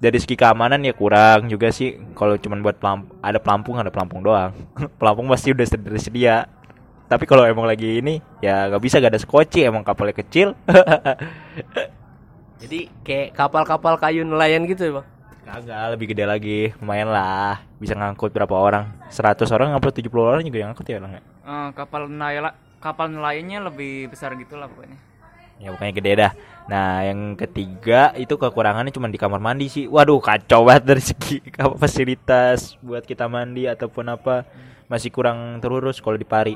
dari 0.00 0.16
segi 0.16 0.34
keamanan 0.34 0.82
ya 0.82 0.94
kurang 0.94 1.46
juga 1.46 1.70
sih. 1.70 1.98
Kalau 2.18 2.34
cuman 2.38 2.62
buat 2.62 2.78
pelamp 2.78 3.10
ada 3.22 3.38
pelampung 3.38 3.78
ada 3.78 3.90
pelampung 3.90 4.22
doang. 4.22 4.54
Pelampung 4.98 5.26
pasti 5.30 5.54
udah 5.54 5.66
tersedia 5.66 6.46
tapi 7.10 7.26
kalau 7.26 7.42
emang 7.42 7.66
lagi 7.66 7.98
ini 7.98 8.22
ya 8.38 8.70
nggak 8.70 8.82
bisa 8.86 9.02
gak 9.02 9.10
ada 9.10 9.20
skoci 9.20 9.66
emang 9.66 9.82
kapalnya 9.82 10.14
kecil. 10.14 10.54
Jadi 12.62 12.86
kayak 13.02 13.34
kapal-kapal 13.34 13.98
kayu 13.98 14.22
nelayan 14.22 14.62
gitu 14.70 14.86
ya 14.86 14.92
bang? 15.02 15.06
kagak 15.50 15.98
lebih 15.98 16.06
gede 16.14 16.24
lagi. 16.28 16.60
Lumayan 16.78 17.10
lah. 17.10 17.66
Bisa 17.82 17.98
ngangkut 17.98 18.30
berapa 18.30 18.54
orang? 18.54 18.94
100 19.10 19.42
orang 19.50 19.74
apa 19.74 19.90
70 19.90 20.06
orang 20.14 20.46
juga 20.46 20.58
yang 20.62 20.70
ngangkut 20.70 20.86
ya 20.86 21.02
lang 21.02 21.18
Eh, 21.18 21.68
kapal 21.74 22.06
nelayan 22.06 22.54
kapal 22.78 23.10
nelayannya 23.10 23.58
lebih 23.66 24.14
besar 24.14 24.38
gitu 24.38 24.54
lah 24.54 24.70
pokoknya. 24.70 24.98
Ya 25.58 25.74
pokoknya 25.74 25.92
gede 25.98 26.12
dah. 26.16 26.32
Nah 26.70 27.02
yang 27.04 27.34
ketiga 27.34 28.14
itu 28.14 28.38
kekurangannya 28.38 28.94
cuma 28.94 29.10
di 29.10 29.18
kamar 29.18 29.42
mandi 29.42 29.66
sih. 29.66 29.90
Waduh 29.90 30.22
kacau 30.22 30.62
banget 30.62 30.84
dari 30.94 31.02
segi 31.02 31.42
apa, 31.62 31.74
fasilitas 31.74 32.78
buat 32.78 33.02
kita 33.02 33.26
mandi 33.26 33.66
ataupun 33.66 34.06
apa. 34.14 34.46
Masih 34.86 35.10
kurang 35.10 35.58
terurus 35.58 35.98
kalau 35.98 36.18
di 36.18 36.26
Pari 36.26 36.54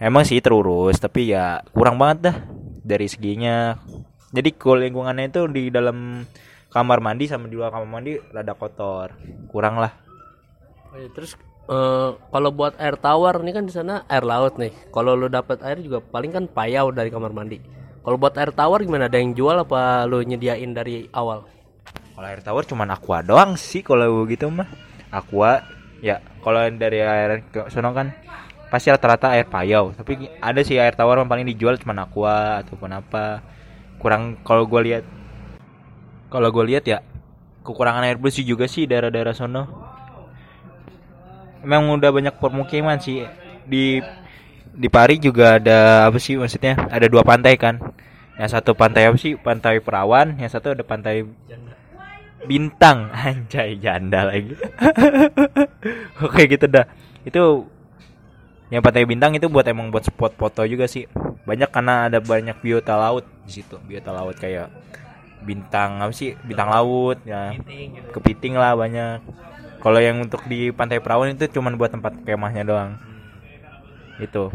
emang 0.00 0.24
sih 0.24 0.40
terurus 0.40 0.96
tapi 0.98 1.30
ya 1.30 1.60
kurang 1.70 2.00
banget 2.00 2.32
dah 2.32 2.36
dari 2.80 3.06
seginya 3.06 3.76
jadi 4.32 4.50
kalau 4.56 4.80
lingkungannya 4.82 5.30
itu 5.30 5.44
di 5.52 5.68
dalam 5.68 6.24
kamar 6.72 6.98
mandi 6.98 7.28
sama 7.28 7.46
di 7.46 7.54
luar 7.54 7.70
kamar 7.70 7.88
mandi 7.88 8.16
rada 8.32 8.56
kotor 8.56 9.14
kurang 9.52 9.78
lah 9.78 10.10
Oh, 10.90 10.98
iya, 10.98 11.06
terus 11.14 11.38
eh, 11.70 12.10
kalau 12.18 12.50
buat 12.50 12.74
air 12.82 12.98
tawar 12.98 13.38
ini 13.46 13.54
kan 13.54 13.62
di 13.62 13.70
sana 13.70 14.02
air 14.10 14.26
laut 14.26 14.58
nih. 14.58 14.74
Kalau 14.90 15.14
lu 15.14 15.30
dapat 15.30 15.62
air 15.62 15.78
juga 15.78 16.02
paling 16.02 16.34
kan 16.34 16.44
payau 16.50 16.90
dari 16.90 17.14
kamar 17.14 17.30
mandi. 17.30 17.62
Kalau 18.02 18.18
buat 18.18 18.34
air 18.34 18.50
tawar 18.50 18.82
gimana? 18.82 19.06
Ada 19.06 19.22
yang 19.22 19.38
jual 19.38 19.54
apa 19.54 20.02
lu 20.10 20.18
nyediain 20.26 20.74
dari 20.74 21.06
awal? 21.14 21.46
Kalau 22.18 22.26
air 22.26 22.42
tawar 22.42 22.66
cuman 22.66 22.90
aqua 22.90 23.22
doang 23.22 23.54
sih 23.54 23.86
kalau 23.86 24.26
gitu 24.26 24.50
mah. 24.50 24.66
Aqua 25.14 25.62
ya 26.02 26.18
kalau 26.42 26.66
dari 26.74 26.98
air 27.06 27.46
sono 27.70 27.94
kan 27.94 28.10
pasti 28.70 28.88
rata-rata 28.88 29.34
air 29.34 29.44
payau, 29.50 29.92
tapi 29.92 30.30
ada 30.38 30.60
sih 30.62 30.78
air 30.78 30.94
tawar 30.94 31.18
yang 31.18 31.28
paling 31.28 31.44
dijual 31.44 31.76
cuman 31.76 32.06
aqua 32.06 32.62
ataupun 32.64 32.90
apa. 32.94 33.42
Kurang 34.00 34.40
kalau 34.46 34.64
gua 34.64 34.80
lihat 34.80 35.04
kalau 36.30 36.48
gue 36.54 36.64
lihat 36.70 36.86
ya 36.86 37.02
kekurangan 37.66 38.06
air 38.06 38.16
bersih 38.16 38.46
juga 38.46 38.70
sih 38.70 38.86
daerah-daerah 38.86 39.34
sono. 39.34 39.66
Memang 41.60 42.00
udah 42.00 42.08
banyak 42.14 42.34
permukiman 42.40 42.96
sih 43.02 43.26
di 43.66 44.00
di 44.70 44.88
Pari 44.88 45.18
juga 45.20 45.58
ada 45.58 46.08
apa 46.08 46.16
sih 46.22 46.38
maksudnya? 46.38 46.78
Ada 46.88 47.10
dua 47.10 47.26
pantai 47.26 47.58
kan. 47.58 47.76
Yang 48.40 48.56
satu 48.56 48.72
pantai 48.72 49.10
apa 49.10 49.18
sih? 49.20 49.36
Pantai 49.36 49.84
Perawan, 49.84 50.40
yang 50.40 50.48
satu 50.48 50.72
ada 50.72 50.86
pantai 50.86 51.26
Bintang. 52.48 53.12
Anjay, 53.26 53.76
janda 53.76 54.24
lagi. 54.24 54.56
Oke 56.24 56.48
gitu 56.48 56.64
dah. 56.70 56.88
itu 57.20 57.68
yang 58.70 58.86
pantai 58.86 59.02
bintang 59.02 59.34
itu 59.34 59.50
buat 59.50 59.66
emang 59.66 59.90
buat 59.90 60.06
spot 60.06 60.38
foto 60.38 60.62
juga 60.62 60.86
sih. 60.86 61.10
Banyak 61.42 61.74
karena 61.74 62.06
ada 62.06 62.22
banyak 62.22 62.54
biota 62.62 62.94
laut 62.94 63.26
di 63.42 63.52
situ. 63.58 63.76
Biota 63.82 64.14
laut 64.14 64.38
kayak 64.38 64.70
bintang 65.42 65.98
apa 65.98 66.14
sih? 66.14 66.38
Bintang 66.46 66.70
laut 66.70 67.18
ya. 67.26 67.50
Kepiting 68.14 68.54
lah 68.54 68.78
banyak. 68.78 69.26
Kalau 69.82 69.98
yang 69.98 70.22
untuk 70.22 70.46
di 70.46 70.70
pantai 70.70 71.02
perawan 71.02 71.34
itu 71.34 71.50
cuman 71.50 71.74
buat 71.74 71.90
tempat 71.90 72.22
kemahnya 72.22 72.62
doang. 72.62 72.90
Itu. 74.22 74.54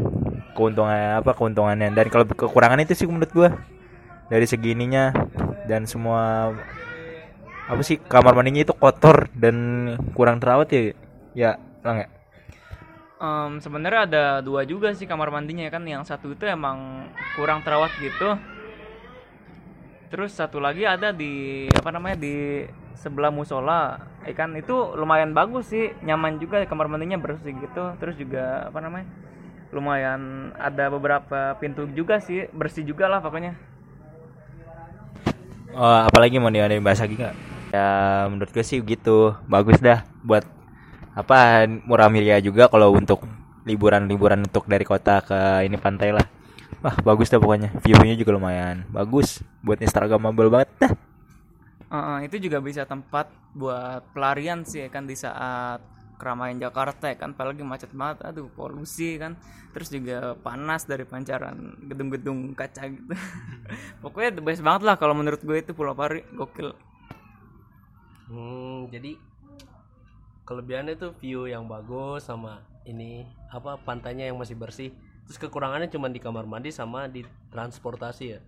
Keuntungan 0.56 1.20
apa 1.20 1.36
keuntungannya. 1.36 1.92
Dan 1.92 2.08
kalau 2.08 2.24
kekurangan 2.24 2.80
itu 2.80 2.96
sih 2.96 3.04
menurut 3.04 3.28
gua. 3.36 3.50
Dari 4.32 4.48
segininya. 4.48 5.12
Dan 5.68 5.84
semua 5.84 6.56
apa 7.66 7.82
sih 7.82 7.98
kamar 7.98 8.38
mandinya 8.38 8.62
itu 8.62 8.70
kotor 8.70 9.26
dan 9.34 9.56
kurang 10.14 10.38
terawat 10.38 10.70
ya 10.70 10.94
ya 11.34 11.50
lang 11.82 12.06
ya 12.06 12.15
Em, 13.16 13.64
sebenarnya 13.64 14.00
ada 14.04 14.24
dua 14.44 14.68
juga 14.68 14.92
sih 14.92 15.08
kamar 15.08 15.32
mandinya 15.32 15.64
kan. 15.72 15.84
Yang 15.88 16.12
satu 16.12 16.36
itu 16.36 16.44
emang 16.44 17.08
kurang 17.32 17.64
terawat 17.64 17.92
gitu. 18.00 18.36
Terus 20.12 20.36
satu 20.36 20.60
lagi 20.60 20.84
ada 20.84 21.10
di 21.10 21.66
apa 21.72 21.90
namanya 21.90 22.20
di 22.20 22.64
sebelah 22.94 23.32
musola. 23.32 24.00
Eh 24.24 24.36
kan 24.36 24.52
itu 24.52 24.92
lumayan 24.96 25.32
bagus 25.32 25.72
sih. 25.72 25.96
Nyaman 26.04 26.36
juga 26.36 26.60
kamar 26.68 26.92
mandinya 26.92 27.16
bersih 27.16 27.56
gitu. 27.56 27.96
Terus 27.96 28.20
juga 28.20 28.68
apa 28.68 28.78
namanya 28.84 29.08
lumayan 29.72 30.52
ada 30.60 30.92
beberapa 30.92 31.56
pintu 31.56 31.88
juga 31.90 32.20
sih. 32.20 32.46
Bersih 32.52 32.84
juga 32.84 33.08
lah 33.08 33.24
pokoknya. 33.24 33.56
Oh, 35.76 35.98
apalagi 36.08 36.40
mau 36.40 36.48
ada 36.48 36.72
yang 36.72 36.80
bahas 36.80 37.04
lagi 37.04 37.20
nggak? 37.20 37.36
Ya 37.76 38.24
menurut 38.32 38.48
gue 38.48 38.64
sih 38.64 38.80
gitu, 38.80 39.36
bagus 39.44 39.76
dah 39.76 40.08
buat 40.24 40.55
apa 41.16 41.64
murah 41.88 42.12
meriah 42.12 42.36
juga 42.44 42.68
kalau 42.68 42.92
untuk 42.92 43.24
liburan-liburan 43.64 44.44
untuk 44.44 44.68
dari 44.68 44.84
kota 44.84 45.24
ke 45.24 45.64
ini 45.64 45.80
pantai 45.80 46.12
lah. 46.12 46.26
Wah 46.84 46.94
bagus 47.00 47.32
dah 47.32 47.40
pokoknya, 47.40 47.72
view-nya 47.80 48.14
juga 48.14 48.36
lumayan. 48.36 48.84
Bagus. 48.92 49.40
Buat 49.64 49.80
Instagramable 49.80 50.52
banget 50.52 50.70
dah. 50.76 50.92
Eh, 51.86 52.18
itu 52.28 52.36
juga 52.46 52.60
bisa 52.60 52.84
tempat 52.84 53.32
buat 53.56 54.04
pelarian 54.12 54.62
sih 54.68 54.84
ya 54.84 54.88
kan 54.92 55.08
di 55.08 55.16
saat 55.16 55.80
keramaian 56.20 56.60
Jakarta 56.60 57.08
ya 57.08 57.16
kan. 57.16 57.32
Apalagi 57.32 57.64
macet 57.64 57.90
banget 57.96 58.22
aduh 58.22 58.52
polusi 58.52 59.16
kan. 59.16 59.40
Terus 59.72 59.88
juga 59.88 60.36
panas 60.36 60.84
dari 60.84 61.08
pancaran 61.08 61.80
gedung-gedung 61.88 62.52
kaca 62.52 62.92
gitu. 62.92 63.12
Pokoknya 64.04 64.36
the 64.36 64.42
best 64.44 64.60
banget 64.60 64.82
lah 64.84 64.94
kalau 65.00 65.16
menurut 65.16 65.40
gue 65.40 65.56
itu 65.56 65.72
Pulau 65.72 65.96
Pari. 65.96 66.22
Gokil. 66.36 66.76
Hmm, 68.26 68.90
jadi 68.90 69.14
kelebihannya 70.46 70.94
tuh 70.94 71.12
view 71.18 71.50
yang 71.50 71.66
bagus 71.66 72.30
sama 72.30 72.62
ini 72.86 73.26
apa 73.50 73.82
pantainya 73.82 74.30
yang 74.30 74.38
masih 74.38 74.54
bersih. 74.54 74.94
Terus 75.26 75.42
kekurangannya 75.42 75.90
cuma 75.90 76.06
di 76.06 76.22
kamar 76.22 76.46
mandi 76.46 76.70
sama 76.70 77.10
di 77.10 77.26
transportasi 77.50 78.24
ya. 78.30 78.40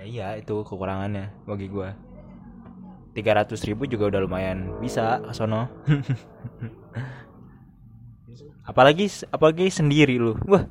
Ya 0.00 0.04
iya 0.08 0.28
itu 0.40 0.64
kekurangannya 0.64 1.28
bagi 1.44 1.68
gua. 1.68 1.92
300 3.12 3.68
ribu 3.68 3.88
juga 3.88 4.08
udah 4.08 4.20
lumayan 4.24 4.80
bisa 4.80 5.20
sono. 5.36 5.68
apalagi 8.70 9.12
apalagi 9.28 9.68
sendiri 9.68 10.16
lu. 10.16 10.32
Wah. 10.48 10.64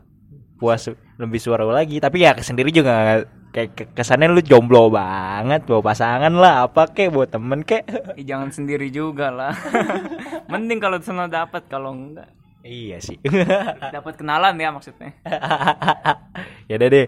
Puas 0.56 0.88
lebih 1.20 1.44
suara 1.44 1.68
lagi, 1.68 2.00
tapi 2.00 2.24
ya 2.24 2.32
sendiri 2.40 2.72
juga 2.72 3.28
kayak 3.56 3.70
ke- 3.72 3.91
kesannya 3.95 4.28
lu 4.28 4.43
jomblo 4.43 4.91
banget, 4.91 5.64
bawa 5.64 5.80
pasangan 5.80 6.34
lah, 6.36 6.68
apa 6.68 6.91
kek, 6.91 7.08
bawa 7.08 7.24
temen 7.24 7.64
kek. 7.64 7.88
Jangan 8.20 8.51
sendiri 8.51 8.91
juga 8.91 9.32
lah 9.32 9.56
mending 10.51 10.84
kalau 10.84 10.99
sana 10.99 11.32
dapat 11.32 11.64
kalau 11.66 11.95
enggak 11.95 12.28
iya 12.62 12.99
sih. 12.99 13.16
dapat 13.95 14.20
kenalan 14.20 14.60
ya 14.60 14.76
maksudnya 14.76 15.16
ya 16.70 16.76
udah 16.76 16.89
deh. 16.91 17.08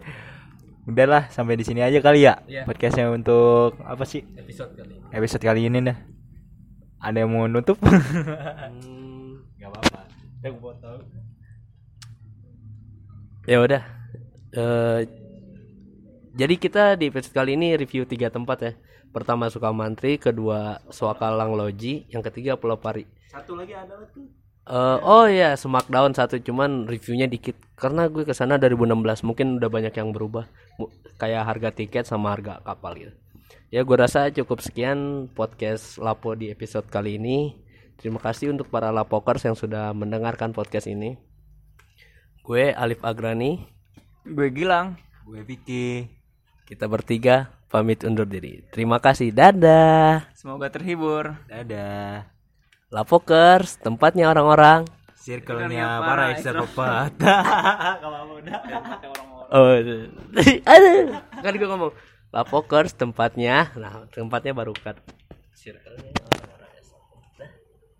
Udahlah 0.88 1.28
sampai 1.28 1.60
di 1.60 1.68
sini 1.68 1.84
aja 1.84 2.00
kali 2.00 2.24
ya. 2.24 2.40
Iya. 2.48 2.64
Podcastnya 2.64 3.12
untuk 3.12 3.76
apa 3.84 4.08
sih? 4.08 4.24
Episode 4.40 4.72
kali 4.72 4.96
ini. 4.96 5.04
Episode 5.12 5.44
kali 5.44 5.62
ini 5.68 5.84
dah. 5.84 5.98
Ada 7.04 7.28
yang 7.28 7.36
mau 7.36 7.44
nutup? 7.44 7.76
Hmm, 7.84 9.44
Gak 9.60 9.68
apa-apa. 9.68 10.08
Ya 13.44 13.58
udah. 13.60 13.84
Eh, 14.52 15.00
jadi 16.38 16.54
kita 16.56 16.84
di 17.02 17.10
episode 17.10 17.34
kali 17.34 17.58
ini 17.58 17.74
review 17.74 18.06
tiga 18.06 18.30
tempat 18.30 18.58
ya. 18.62 18.72
Pertama 19.10 19.50
Sukamantri, 19.50 20.22
kedua 20.22 20.78
Swakalang 20.94 21.58
Loji, 21.58 22.06
yang 22.14 22.22
ketiga 22.22 22.54
Pulau 22.54 22.78
Pari. 22.78 23.10
Satu 23.34 23.58
lagi 23.58 23.74
ada 23.74 23.98
tuh. 24.14 24.30
Eh, 24.68 24.98
oh 25.00 25.26
ya 25.32 25.56
Smackdown 25.56 26.12
satu 26.12 26.44
cuman 26.44 26.92
reviewnya 26.92 27.24
dikit 27.24 27.56
karena 27.80 28.12
gue 28.12 28.28
ke 28.28 28.36
sana 28.36 28.60
2016 28.60 29.24
mungkin 29.24 29.64
udah 29.64 29.72
banyak 29.72 29.96
yang 29.96 30.12
berubah 30.12 30.44
kayak 31.16 31.48
harga 31.48 31.70
tiket 31.72 32.04
sama 32.04 32.36
harga 32.36 32.60
kapal 32.68 33.00
gitu 33.00 33.16
ya 33.72 33.88
gue 33.88 33.96
rasa 33.96 34.28
cukup 34.28 34.60
sekian 34.60 35.32
podcast 35.32 35.96
Lapo 36.04 36.36
di 36.36 36.52
episode 36.52 36.84
kali 36.92 37.16
ini 37.16 37.56
terima 37.96 38.20
kasih 38.20 38.52
untuk 38.52 38.68
para 38.68 38.92
Lapokers 38.92 39.48
yang 39.48 39.56
sudah 39.56 39.96
mendengarkan 39.96 40.52
podcast 40.52 40.92
ini 40.92 41.16
gue 42.44 42.76
Alif 42.76 43.00
Agrani 43.08 43.72
gue 44.28 44.52
Gilang 44.52 45.00
Gue 45.28 45.44
Vicky. 45.44 46.08
Kita 46.68 46.86
bertiga 46.86 47.50
pamit 47.72 48.04
undur 48.04 48.28
diri 48.28 48.62
terima 48.76 49.00
kasih 49.00 49.32
dadah 49.32 50.28
semoga 50.36 50.68
terhibur 50.68 51.34
Dadah. 51.48 52.28
Lapokers 52.88 53.80
tempatnya 53.84 54.32
orang-orang 54.32 54.88
Circle-nya 55.28 56.00
para 56.00 56.40
psikopat. 56.40 57.12
Kalau 57.20 58.40
udah. 58.40 58.60
Oh, 59.52 59.76
aduh, 59.76 61.20
kan 61.44 61.52
gue 61.52 61.68
ngomong 61.68 61.92
Lapokers 62.32 62.96
tempatnya, 62.96 63.72
nah 63.76 64.08
tempatnya 64.08 64.56
baru 64.56 64.72
kan 64.72 64.96
circle-nya. 65.52 66.27